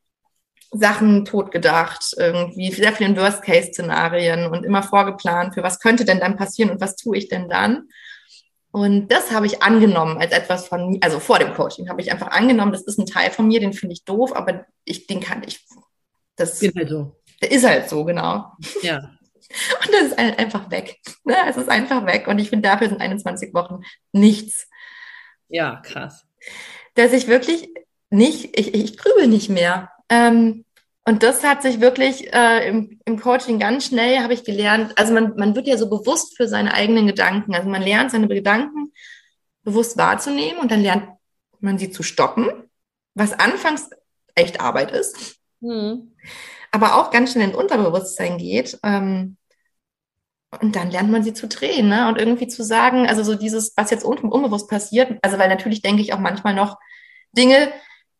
[0.71, 6.37] Sachen totgedacht, irgendwie sehr viel in Worst-Case-Szenarien und immer vorgeplant, für was könnte denn dann
[6.37, 7.89] passieren und was tue ich denn dann.
[8.75, 12.11] Und das habe ich angenommen als etwas von mir, also vor dem Coaching habe ich
[12.11, 15.21] einfach angenommen, das ist ein Teil von mir, den finde ich doof, aber ich, den
[15.21, 15.65] kann ich,
[16.35, 17.15] das Bin halt so.
[17.41, 18.51] der ist halt so, genau.
[18.81, 18.97] Ja.
[19.81, 20.99] Und das ist halt einfach weg.
[21.23, 21.37] Ne?
[21.47, 22.27] Es ist einfach weg.
[22.27, 23.79] Und ich finde, dafür sind 21 Wochen
[24.11, 24.67] nichts.
[25.47, 26.25] Ja, krass.
[26.95, 27.69] Dass ich wirklich
[28.09, 29.89] nicht, ich, ich grübel nicht mehr.
[30.09, 30.64] Ähm,
[31.07, 35.13] und das hat sich wirklich äh, im, im Coaching ganz schnell, habe ich gelernt, also
[35.13, 37.53] man, man wird ja so bewusst für seine eigenen Gedanken.
[37.53, 38.91] Also man lernt seine Gedanken
[39.63, 41.07] bewusst wahrzunehmen und dann lernt
[41.59, 42.49] man sie zu stoppen,
[43.13, 43.89] was anfangs
[44.33, 46.15] echt Arbeit ist, Hm.
[46.71, 48.79] aber auch ganz schnell ins Unterbewusstsein geht.
[48.83, 49.37] Ähm,
[50.61, 52.07] und dann lernt man sie zu drehen ne?
[52.07, 55.81] und irgendwie zu sagen, also so dieses, was jetzt un unbewusst passiert, also weil natürlich
[55.81, 56.77] denke ich auch manchmal noch
[57.31, 57.71] Dinge,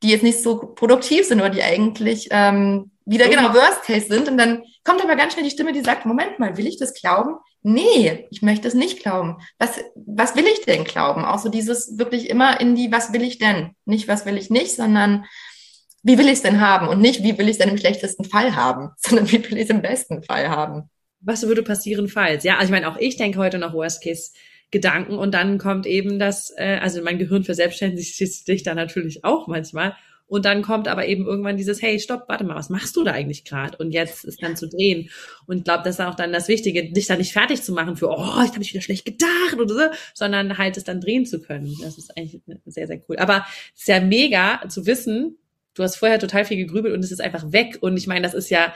[0.05, 4.27] die jetzt nicht so produktiv sind oder die eigentlich ähm, wieder genau Worst Case sind.
[4.27, 6.93] Und dann kommt aber ganz schnell die Stimme, die sagt, Moment mal, will ich das
[6.93, 7.37] glauben?
[7.63, 9.37] Nee, ich möchte es nicht glauben.
[9.57, 11.25] Was, was will ich denn glauben?
[11.25, 13.71] Auch so dieses wirklich immer in die, was will ich denn?
[13.85, 15.25] Nicht, was will ich nicht, sondern
[16.03, 16.87] wie will ich es denn haben?
[16.87, 19.63] Und nicht, wie will ich es denn im schlechtesten Fall haben, sondern wie will ich
[19.63, 20.89] es im besten Fall haben?
[21.21, 22.43] Was würde passieren, falls?
[22.43, 24.31] Ja, also ich meine, auch ich denke heute noch Worst Case
[24.75, 29.47] Gedanken und dann kommt eben das, äh, also mein Gehirn verselbstständigt sich da natürlich auch
[29.47, 29.95] manchmal.
[30.27, 33.13] Und dann kommt aber eben irgendwann dieses, hey, stopp, warte mal, was machst du da
[33.13, 33.77] eigentlich gerade?
[33.77, 35.09] Und jetzt ist dann zu drehen.
[35.45, 37.95] Und ich glaube, das ist auch dann das Wichtige, dich da nicht fertig zu machen
[37.95, 39.81] für, oh, ich habe mich wieder schlecht gedacht oder so,
[40.13, 41.73] sondern halt es dann drehen zu können.
[41.81, 43.17] Das ist eigentlich sehr, sehr cool.
[43.17, 43.45] Aber
[43.75, 45.37] es ist ja mega zu wissen,
[45.75, 47.77] du hast vorher total viel gegrübelt und es ist einfach weg.
[47.79, 48.73] Und ich meine, das ist ja,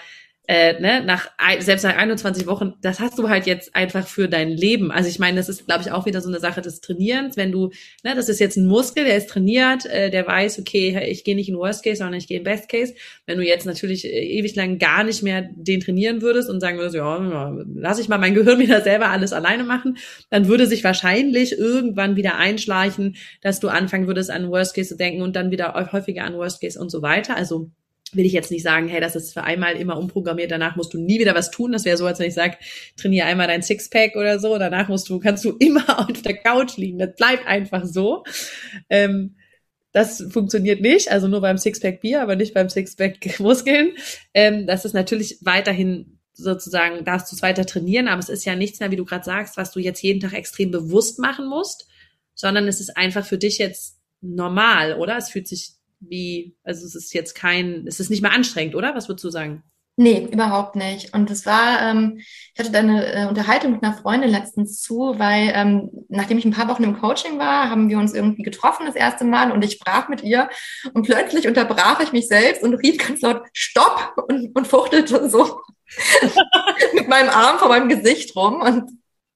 [0.49, 1.29] äh, ne, nach
[1.59, 4.91] selbst nach 21 Wochen, das hast du halt jetzt einfach für dein Leben.
[4.91, 7.37] Also ich meine, das ist, glaube ich, auch wieder so eine Sache des Trainierens.
[7.37, 7.69] Wenn du,
[8.03, 11.35] ne, das ist jetzt ein Muskel, der ist trainiert, äh, der weiß, okay, ich gehe
[11.35, 12.95] nicht in Worst Case, sondern ich gehe in Best Case.
[13.27, 16.79] Wenn du jetzt natürlich äh, ewig lang gar nicht mehr den trainieren würdest und sagen
[16.79, 19.99] würdest, ja, lass ich mal mein Gehirn wieder selber alles alleine machen,
[20.31, 24.97] dann würde sich wahrscheinlich irgendwann wieder einschleichen, dass du anfangen würdest, an Worst Case zu
[24.97, 27.35] denken und dann wieder häufiger an Worst Case und so weiter.
[27.35, 27.69] Also
[28.15, 30.97] will ich jetzt nicht sagen, hey, das ist für einmal immer umprogrammiert, danach musst du
[30.99, 31.71] nie wieder was tun.
[31.71, 32.57] Das wäre so, als wenn ich sage,
[32.97, 36.77] trainiere einmal dein Sixpack oder so, danach musst du, kannst du immer auf der Couch
[36.77, 36.99] liegen.
[36.99, 38.23] Das bleibt einfach so.
[38.89, 39.35] Ähm,
[39.91, 43.93] das funktioniert nicht, also nur beim Sixpack Bier, aber nicht beim Sixpack Muskeln.
[44.33, 48.55] Ähm, das ist natürlich weiterhin sozusagen, darfst du es weiter trainieren, aber es ist ja
[48.55, 51.87] nichts mehr, wie du gerade sagst, was du jetzt jeden Tag extrem bewusst machen musst,
[52.33, 55.17] sondern es ist einfach für dich jetzt normal, oder?
[55.17, 58.95] Es fühlt sich wie, also es ist jetzt kein, es ist nicht mehr anstrengend, oder?
[58.95, 59.63] Was würdest du sagen?
[60.01, 61.13] Nee, überhaupt nicht.
[61.13, 65.15] Und es war, ähm, ich hatte da eine äh, Unterhaltung mit einer Freundin letztens zu,
[65.17, 68.85] weil ähm, nachdem ich ein paar Wochen im Coaching war, haben wir uns irgendwie getroffen
[68.85, 70.49] das erste Mal und ich sprach mit ihr
[70.93, 75.59] und plötzlich unterbrach ich mich selbst und rief ganz laut Stopp und, und fuchtelte so
[76.93, 78.89] mit meinem Arm vor meinem Gesicht rum und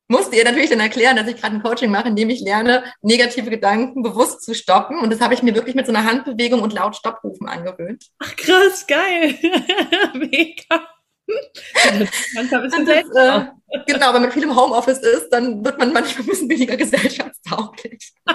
[0.07, 2.83] musste ihr natürlich dann erklären, dass ich gerade ein Coaching mache, in dem ich lerne,
[3.01, 4.99] negative Gedanken bewusst zu stoppen.
[4.99, 8.05] Und das habe ich mir wirklich mit so einer Handbewegung und laut Stopprufen angewöhnt.
[8.19, 9.37] Ach krass, geil.
[10.13, 10.87] Mega.
[11.25, 13.45] Das, äh,
[13.87, 18.13] genau, wenn man viel im Homeoffice ist, dann wird man manchmal ein bisschen weniger gesellschaftstauglich.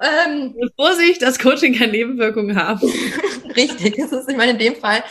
[0.00, 2.90] ähm, Vorsicht, das Coaching kann Nebenwirkungen haben.
[3.56, 5.02] Richtig, das ist, ich meine, in dem Fall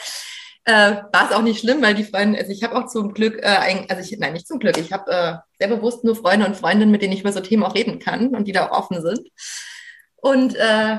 [0.68, 3.38] äh, war es auch nicht schlimm, weil die Freunde, also ich habe auch zum Glück,
[3.42, 6.46] äh, ein, also ich, nein, nicht zum Glück, ich habe äh, sehr bewusst nur Freunde
[6.46, 8.78] und Freundinnen, mit denen ich über so Themen auch reden kann und die da auch
[8.78, 9.30] offen sind.
[10.18, 10.98] Und äh,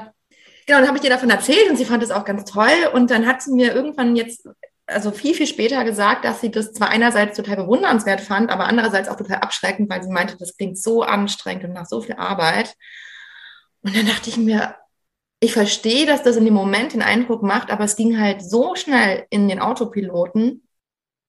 [0.67, 2.89] genau, dann habe ich ihr davon erzählt und sie fand es auch ganz toll.
[2.95, 4.49] Und dann hat sie mir irgendwann jetzt,
[4.87, 9.11] also viel, viel später gesagt, dass sie das zwar einerseits total bewundernswert fand, aber andererseits
[9.11, 12.75] auch total abschreckend, weil sie meinte, das klingt so anstrengend und nach so viel Arbeit.
[13.83, 14.77] Und dann dachte ich mir,
[15.41, 18.75] ich verstehe, dass das in dem Moment den Eindruck macht, aber es ging halt so
[18.75, 20.67] schnell in den Autopiloten.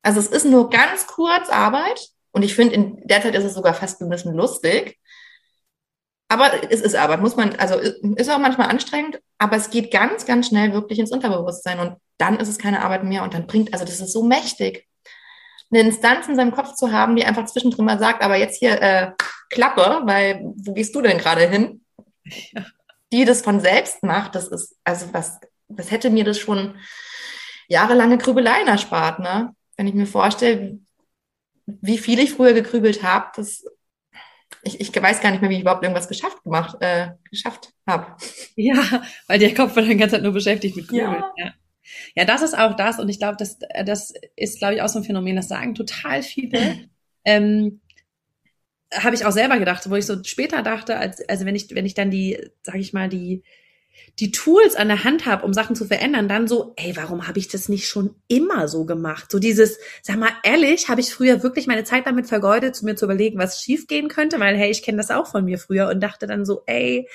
[0.02, 3.54] Also es ist nur ganz kurz Arbeit und ich finde, in der Zeit ist es
[3.54, 4.98] sogar fast ein bisschen lustig.
[6.28, 10.26] Aber es ist Arbeit, muss man, also ist auch manchmal anstrengend, aber es geht ganz,
[10.26, 13.74] ganz schnell wirklich ins Unterbewusstsein und dann ist es keine Arbeit mehr und dann bringt,
[13.74, 14.88] also das ist so mächtig,
[15.72, 18.80] eine Instanz in seinem Kopf zu haben, die einfach zwischendrin mal sagt, aber jetzt hier
[18.82, 19.12] äh,
[19.50, 21.84] Klappe, weil wo gehst du denn gerade hin?
[22.24, 22.64] Ja
[23.12, 26.76] die das von selbst macht, das ist, also was, was hätte mir das schon
[27.68, 29.56] jahrelange Grübeleien erspart, ne?
[29.78, 30.80] Wenn ich mir vorstelle,
[31.66, 33.64] wie viel ich früher gegrübelt habe, das
[34.64, 38.16] ich, ich weiß gar nicht mehr, wie ich überhaupt irgendwas geschafft gemacht, äh, geschafft habe.
[38.56, 41.14] Ja, weil der Kopf war dann die ganze Zeit nur beschäftigt mit Grübeln.
[41.14, 41.32] Ja.
[41.38, 41.54] ja.
[42.16, 43.00] Ja, das ist auch das.
[43.00, 46.22] Und ich glaube, das, das ist, glaube ich, auch so ein Phänomen, das sagen total
[46.22, 46.90] viele.
[47.26, 47.82] ähm,
[48.94, 51.86] habe ich auch selber gedacht, wo ich so später dachte, als, also wenn ich, wenn
[51.86, 53.44] ich dann die, sage ich mal, die
[54.20, 57.40] die Tools an der Hand habe, um Sachen zu verändern, dann so, ey, warum habe
[57.40, 59.32] ich das nicht schon immer so gemacht?
[59.32, 63.06] So dieses, sag mal ehrlich, habe ich früher wirklich meine Zeit damit vergeudet, mir zu
[63.06, 66.28] überlegen, was schiefgehen könnte, weil hey, ich kenne das auch von mir früher und dachte
[66.28, 67.08] dann so, ey,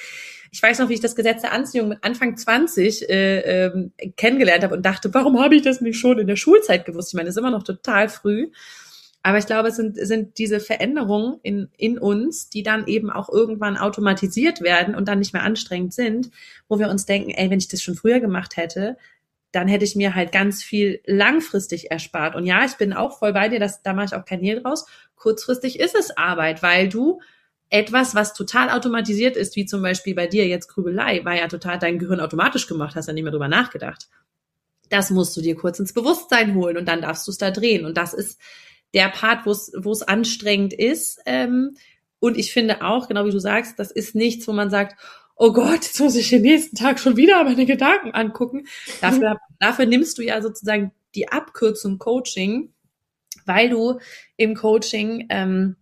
[0.51, 4.63] ich weiß noch, wie ich das Gesetz der Anziehung mit Anfang 20 äh, ähm, kennengelernt
[4.63, 7.09] habe und dachte, warum habe ich das nicht schon in der Schulzeit gewusst?
[7.09, 8.51] Ich meine, das ist immer noch total früh.
[9.27, 13.31] Aber ich glaube, es sind, sind diese Veränderungen in, in uns, die dann eben auch
[13.31, 16.31] irgendwann automatisiert werden und dann nicht mehr anstrengend sind,
[16.69, 18.99] wo wir uns denken, ey, wenn ich das schon früher gemacht hätte,
[19.51, 22.37] dann hätte ich mir halt ganz viel langfristig erspart.
[22.37, 24.61] Und ja, ich bin auch voll bei dir, dass da mache ich auch kein Hehl
[24.61, 24.85] draus.
[25.17, 27.23] Kurzfristig ist es Arbeit, weil du
[27.71, 31.79] etwas, was total automatisiert ist, wie zum Beispiel bei dir jetzt Grübelei, war ja total
[31.79, 34.11] dein Gehirn automatisch gemacht, hast ja nicht mehr drüber nachgedacht.
[34.91, 37.87] Das musst du dir kurz ins Bewusstsein holen und dann darfst du es da drehen.
[37.87, 38.39] Und das ist
[38.95, 41.21] der Part, wo es wo es anstrengend ist.
[41.27, 41.77] Ähm,
[42.21, 44.97] und ich finde auch, genau wie du sagst, das ist nichts, wo man sagt,
[45.37, 48.67] oh Gott, jetzt muss ich den nächsten Tag schon wieder meine Gedanken angucken.
[49.01, 52.73] Dafür, dafür nimmst du ja sozusagen die Abkürzung Coaching,
[53.45, 53.99] weil du
[54.37, 55.77] im Coaching ähm,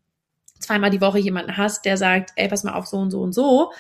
[0.59, 3.33] zweimal die Woche jemanden hast, der sagt, ey, pass mal auf, so und so und
[3.33, 3.73] so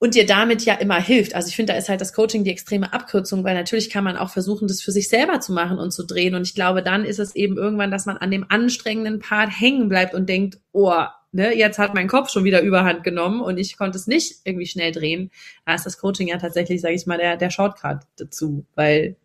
[0.00, 1.34] und dir damit ja immer hilft.
[1.34, 4.16] Also ich finde, da ist halt das Coaching die extreme Abkürzung, weil natürlich kann man
[4.16, 6.34] auch versuchen, das für sich selber zu machen und zu drehen.
[6.34, 9.90] Und ich glaube, dann ist es eben irgendwann, dass man an dem anstrengenden Part hängen
[9.90, 13.76] bleibt und denkt, oh, ne, jetzt hat mein Kopf schon wieder Überhand genommen und ich
[13.76, 15.30] konnte es nicht irgendwie schnell drehen.
[15.66, 19.16] Da ist das Coaching ja tatsächlich, sage ich mal, der, der Shortcut dazu, weil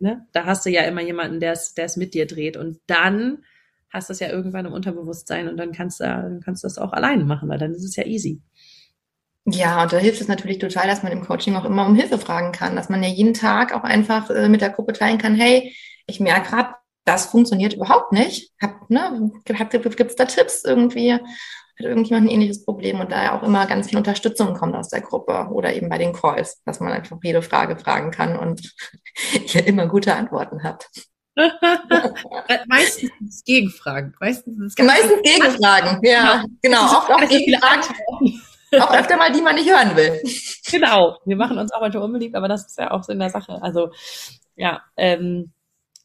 [0.00, 2.56] ne, da hast du ja immer jemanden, der es, mit dir dreht.
[2.56, 3.44] Und dann
[3.88, 6.76] hast du es ja irgendwann im Unterbewusstsein und dann kannst du, dann kannst du das
[6.76, 8.40] auch alleine machen, weil dann ist es ja easy.
[9.48, 12.18] Ja, und da hilft es natürlich total, dass man im Coaching auch immer um Hilfe
[12.18, 15.36] fragen kann, dass man ja jeden Tag auch einfach äh, mit der Gruppe teilen kann,
[15.36, 15.72] hey,
[16.06, 16.74] ich merke gerade,
[17.04, 18.50] das funktioniert überhaupt nicht.
[18.60, 21.14] Hab, ne, hab, gibt es da Tipps irgendwie?
[21.14, 21.22] Hat
[21.78, 25.48] irgendjemand ein ähnliches Problem und daher auch immer ganz viel Unterstützung kommt aus der Gruppe
[25.52, 28.74] oder eben bei den Calls, dass man einfach jede Frage fragen kann und
[29.54, 30.90] ihr immer gute Antworten habt.
[32.66, 34.14] Meistens Gegenfragen.
[34.18, 36.84] Meistens, Meistens Gegenfragen, ja, genau.
[36.84, 38.40] Oft auch Gegenfragen.
[38.72, 40.20] Auch öfter mal, die man nicht hören will.
[40.68, 41.20] Genau.
[41.24, 43.62] Wir machen uns auch manchmal unbeliebt, aber das ist ja auch so in der Sache.
[43.62, 43.92] Also,
[44.56, 45.52] ja, ähm,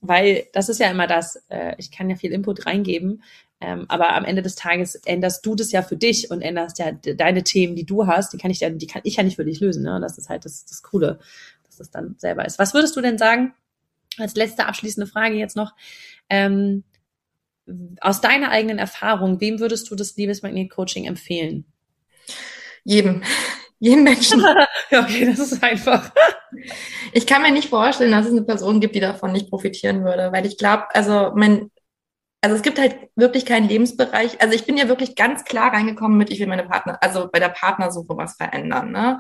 [0.02, 3.24] weil das ist ja immer das, äh, ich kann ja viel Input reingeben,
[3.60, 6.92] ähm, aber am Ende des Tages änderst du das ja für dich und änderst ja
[6.92, 9.46] deine Themen, die du hast, die kann ich ja, die kann ich ja nicht für
[9.46, 9.82] dich lösen.
[9.82, 10.00] Ne?
[10.00, 11.20] Das ist halt das, das Coole,
[11.66, 12.60] dass das dann selber ist.
[12.60, 13.54] Was würdest du denn sagen,
[14.18, 15.74] als letzte abschließende Frage jetzt noch,
[16.30, 16.84] ähm,
[18.02, 21.66] aus deiner eigenen Erfahrung, wem würdest du das Liebesmagnet-Coaching empfehlen?
[22.84, 23.24] Jedem.
[23.80, 24.46] Jedem Menschen.
[24.92, 26.12] okay, das ist einfach.
[27.14, 30.32] ich kann mir nicht vorstellen, dass es eine Person gibt, die davon nicht profitieren würde,
[30.32, 31.72] weil ich glaube, also mein,
[32.42, 34.40] also es gibt halt wirklich keinen Lebensbereich.
[34.40, 37.40] Also ich bin ja wirklich ganz klar reingekommen mit, ich will meine Partner, also bei
[37.40, 38.92] der Partnersuche was verändern.
[38.92, 39.20] Ne?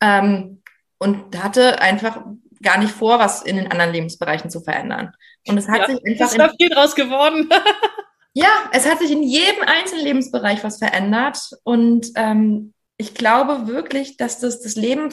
[0.00, 0.62] Ähm,
[0.98, 2.22] und hatte einfach
[2.62, 5.12] gar nicht vor, was in den anderen Lebensbereichen zu verändern.
[5.48, 6.26] Und es hat ja, sich einfach.
[6.26, 7.48] Es ist viel draus geworden.
[8.34, 11.38] Ja, es hat sich in jedem einzelnen Lebensbereich was verändert.
[11.64, 15.10] Und ähm, ich glaube wirklich, dass das das Leben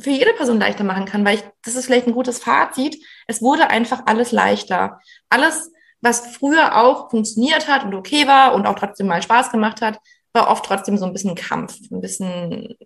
[0.00, 2.96] für jede Person leichter machen kann, weil ich, das ist vielleicht ein gutes Fazit.
[3.26, 5.00] Es wurde einfach alles leichter.
[5.28, 9.82] Alles, was früher auch funktioniert hat und okay war und auch trotzdem mal Spaß gemacht
[9.82, 9.98] hat,
[10.32, 12.76] war oft trotzdem so ein bisschen Kampf, ein bisschen,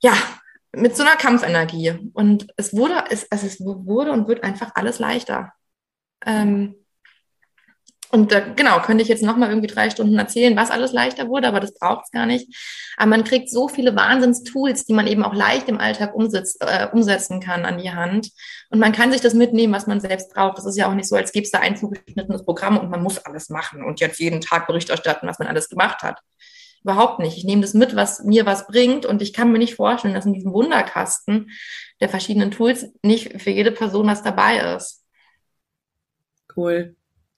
[0.00, 0.14] ja,
[0.72, 2.10] mit so einer Kampfenergie.
[2.14, 5.52] Und es wurde, es, also es wurde und wird einfach alles leichter.
[6.24, 6.83] Ähm,
[8.14, 11.48] und äh, genau, könnte ich jetzt nochmal irgendwie drei Stunden erzählen, was alles leichter wurde,
[11.48, 12.46] aber das braucht es gar nicht.
[12.96, 16.86] Aber man kriegt so viele Wahnsinnstools, die man eben auch leicht im Alltag umsetz, äh,
[16.92, 18.30] umsetzen kann an die Hand.
[18.70, 20.58] Und man kann sich das mitnehmen, was man selbst braucht.
[20.58, 23.02] Das ist ja auch nicht so, als gäbe es da ein zugeschnittenes Programm und man
[23.02, 26.20] muss alles machen und jetzt jeden Tag Bericht erstatten, was man alles gemacht hat.
[26.84, 27.36] Überhaupt nicht.
[27.36, 30.24] Ich nehme das mit, was mir was bringt und ich kann mir nicht vorstellen, dass
[30.26, 31.50] in diesem Wunderkasten
[32.00, 35.02] der verschiedenen Tools nicht für jede Person was dabei ist.
[36.54, 36.94] Cool.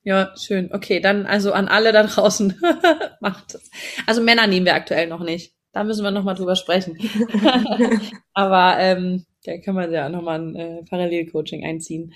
[0.07, 0.71] Ja, schön.
[0.73, 2.55] Okay, dann also an alle da draußen,
[3.21, 3.71] macht es.
[4.07, 5.53] Also Männer nehmen wir aktuell noch nicht.
[5.73, 6.97] Da müssen wir nochmal drüber sprechen.
[8.33, 12.15] Aber ähm, da kann man ja nochmal ein äh, Parallelcoaching einziehen.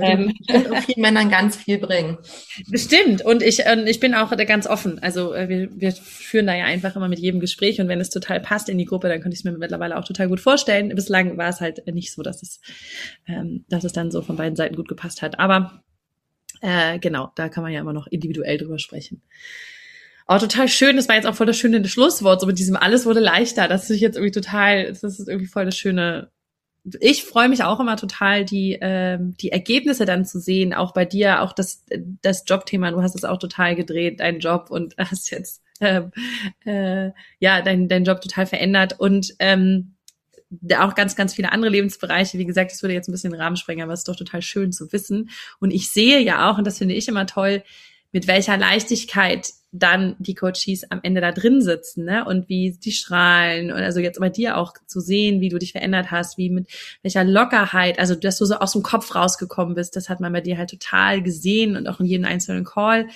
[0.00, 2.16] Ähm, auch vielen Männern ganz viel bringen.
[2.70, 3.22] Bestimmt.
[3.22, 4.98] Und ich, äh, ich bin auch da ganz offen.
[5.02, 8.08] Also äh, wir, wir führen da ja einfach immer mit jedem Gespräch und wenn es
[8.08, 10.88] total passt in die Gruppe, dann könnte ich es mir mittlerweile auch total gut vorstellen.
[10.88, 12.62] Bislang war es halt nicht so, dass es,
[13.28, 15.38] ähm, dass es dann so von beiden Seiten gut gepasst hat.
[15.38, 15.82] Aber
[16.66, 19.22] äh, genau, da kann man ja immer noch individuell drüber sprechen.
[20.26, 23.06] Aber total schön, das war jetzt auch voll das schöne Schlusswort, so mit diesem alles
[23.06, 23.68] wurde leichter.
[23.68, 26.32] Das ist jetzt irgendwie total, das ist irgendwie voll das schöne.
[27.00, 31.04] Ich freue mich auch immer total, die, ähm, die Ergebnisse dann zu sehen, auch bei
[31.04, 31.84] dir, auch das,
[32.22, 36.02] das Jobthema, du hast es auch total gedreht, deinen Job und hast jetzt äh,
[36.64, 39.95] äh, ja dein, dein Job total verändert und ähm,
[40.78, 42.38] auch ganz, ganz viele andere Lebensbereiche.
[42.38, 44.42] Wie gesagt, das würde jetzt ein bisschen den Rahmen sprengen, aber es ist doch total
[44.42, 45.30] schön zu wissen.
[45.58, 47.62] Und ich sehe ja auch, und das finde ich immer toll,
[48.12, 52.24] mit welcher Leichtigkeit dann die Coaches am Ende da drin sitzen, ne?
[52.24, 55.72] Und wie die strahlen und also jetzt bei dir auch zu sehen, wie du dich
[55.72, 56.70] verändert hast, wie mit
[57.02, 60.40] welcher Lockerheit, also dass du so aus dem Kopf rausgekommen bist, das hat man bei
[60.40, 63.08] dir halt total gesehen und auch in jedem einzelnen Call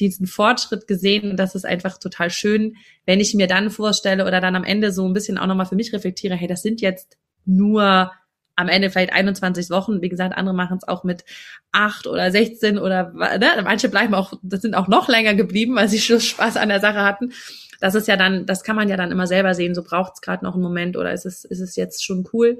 [0.00, 2.76] diesen Fortschritt gesehen und das ist einfach total schön,
[3.06, 5.76] wenn ich mir dann vorstelle oder dann am Ende so ein bisschen auch nochmal für
[5.76, 8.12] mich reflektiere, hey, das sind jetzt nur
[8.58, 10.02] am Ende vielleicht 21 Wochen.
[10.02, 11.24] Wie gesagt, andere machen es auch mit
[11.70, 13.48] acht oder 16 oder ne?
[13.62, 16.80] manche bleiben auch, das sind auch noch länger geblieben, weil sie schon Spaß an der
[16.80, 17.32] Sache hatten.
[17.80, 19.74] Das ist ja dann, das kann man ja dann immer selber sehen.
[19.74, 22.58] So braucht es gerade noch einen Moment oder ist es, ist es jetzt schon cool?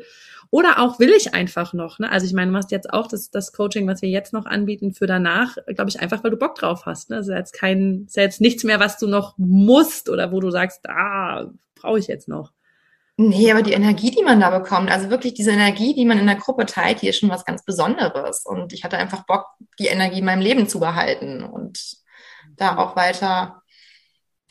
[0.51, 1.99] Oder auch will ich einfach noch.
[1.99, 2.11] Ne?
[2.11, 4.95] Also ich meine, du machst jetzt auch das, das Coaching, was wir jetzt noch anbieten
[4.95, 7.11] für danach, glaube ich, einfach, weil du Bock drauf hast.
[7.11, 7.17] Ne?
[7.17, 10.89] Das ist jetzt kein, ist nichts mehr, was du noch musst oder wo du sagst,
[10.89, 12.53] ah, brauche ich jetzt noch.
[13.21, 16.27] Nee, aber die Energie, die man da bekommt, also wirklich diese Energie, die man in
[16.27, 18.47] der Gruppe teilt, die ist schon was ganz Besonderes.
[18.47, 19.47] Und ich hatte einfach Bock,
[19.81, 21.97] die Energie in meinem Leben zu behalten und
[22.57, 23.63] da auch weiter,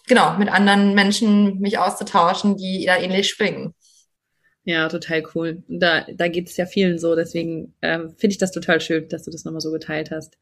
[0.07, 3.73] genau, mit anderen Menschen mich auszutauschen, die da ähnlich springen.
[4.63, 5.63] Ja, total cool.
[5.69, 9.23] Da, da geht es ja vielen so, deswegen äh, finde ich das total schön, dass
[9.23, 10.37] du das nochmal so geteilt hast.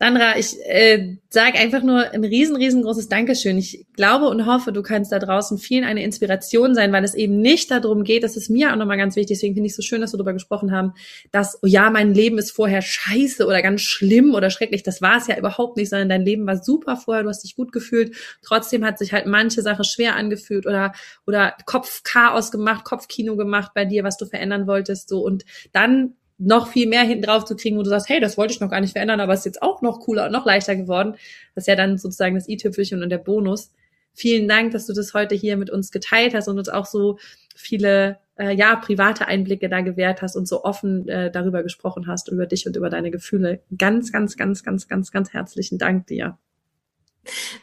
[0.00, 3.56] Sandra, ich äh, sage einfach nur ein riesen, riesengroßes Dankeschön.
[3.58, 7.40] Ich glaube und hoffe, du kannst da draußen vielen eine Inspiration sein, weil es eben
[7.40, 9.82] nicht darum geht, das ist mir auch nochmal ganz wichtig, deswegen finde ich es so
[9.82, 10.94] schön, dass wir darüber gesprochen haben,
[11.30, 14.82] dass, oh ja, mein Leben ist vorher scheiße oder ganz schlimm oder schrecklich.
[14.82, 17.54] Das war es ja überhaupt nicht, sondern dein Leben war super vorher, du hast dich
[17.54, 18.16] gut gefühlt.
[18.42, 20.92] Trotzdem hat sich halt manche Sache schwer angefühlt oder,
[21.24, 25.20] oder Kopfchaos gemacht, Kopfkino gemacht bei dir, was du verändern wolltest, so.
[25.20, 28.54] Und dann noch viel mehr hinten drauf zu kriegen, wo du sagst, hey, das wollte
[28.54, 30.74] ich noch gar nicht verändern, aber es ist jetzt auch noch cooler und noch leichter
[30.76, 31.14] geworden.
[31.54, 33.70] Das ist ja dann sozusagen das i-Tüpfelchen und der Bonus.
[34.12, 37.18] Vielen Dank, dass du das heute hier mit uns geteilt hast und uns auch so
[37.54, 42.28] viele äh, ja private Einblicke da gewährt hast und so offen äh, darüber gesprochen hast
[42.28, 43.60] über dich und über deine Gefühle.
[43.76, 46.38] Ganz, ganz, ganz, ganz, ganz, ganz herzlichen Dank dir.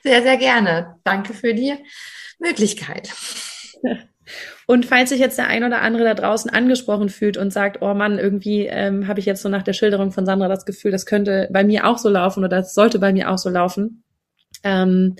[0.03, 0.95] Sehr, sehr gerne.
[1.03, 1.75] Danke für die
[2.39, 3.13] Möglichkeit.
[4.67, 7.93] Und falls sich jetzt der ein oder andere da draußen angesprochen fühlt und sagt, oh
[7.93, 11.05] Mann, irgendwie ähm, habe ich jetzt so nach der Schilderung von Sandra das Gefühl, das
[11.05, 14.03] könnte bei mir auch so laufen oder das sollte bei mir auch so laufen.
[14.63, 15.15] Ähm,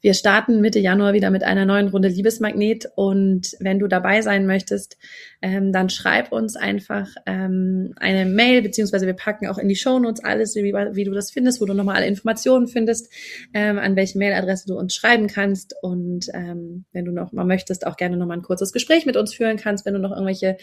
[0.00, 4.46] wir starten Mitte Januar wieder mit einer neuen Runde Liebesmagnet und wenn du dabei sein
[4.46, 4.98] möchtest,
[5.42, 10.24] ähm, dann schreib uns einfach ähm, eine Mail, beziehungsweise wir packen auch in die Shownotes
[10.24, 13.12] alles, wie, wie du das findest, wo du nochmal alle Informationen findest,
[13.54, 15.74] ähm, an welche Mailadresse du uns schreiben kannst.
[15.82, 19.34] Und ähm, wenn du noch mal möchtest, auch gerne nochmal ein kurzes Gespräch mit uns
[19.34, 20.56] führen kannst, wenn du noch irgendwelche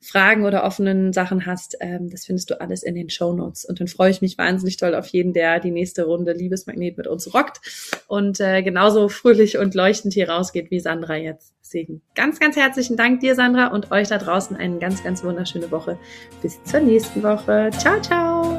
[0.00, 3.88] Fragen oder offenen Sachen hast, ähm, das findest du alles in den Shownotes und dann
[3.88, 7.60] freue ich mich wahnsinnig toll auf jeden, der die nächste Runde Liebesmagnet mit uns rockt.
[8.06, 11.54] Und äh, genau genauso fröhlich und leuchtend hier rausgeht wie Sandra jetzt.
[11.62, 15.70] Deswegen ganz, ganz herzlichen Dank dir, Sandra, und euch da draußen eine ganz, ganz wunderschöne
[15.70, 15.98] Woche.
[16.42, 17.70] Bis zur nächsten Woche.
[17.78, 18.58] Ciao, ciao.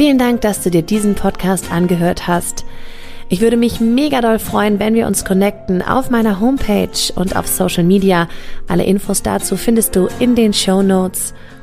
[0.00, 2.64] Vielen Dank, dass du dir diesen Podcast angehört hast.
[3.28, 7.46] Ich würde mich mega doll freuen, wenn wir uns connecten auf meiner Homepage und auf
[7.46, 8.26] Social Media.
[8.66, 11.32] Alle Infos dazu findest du in den Show Notes.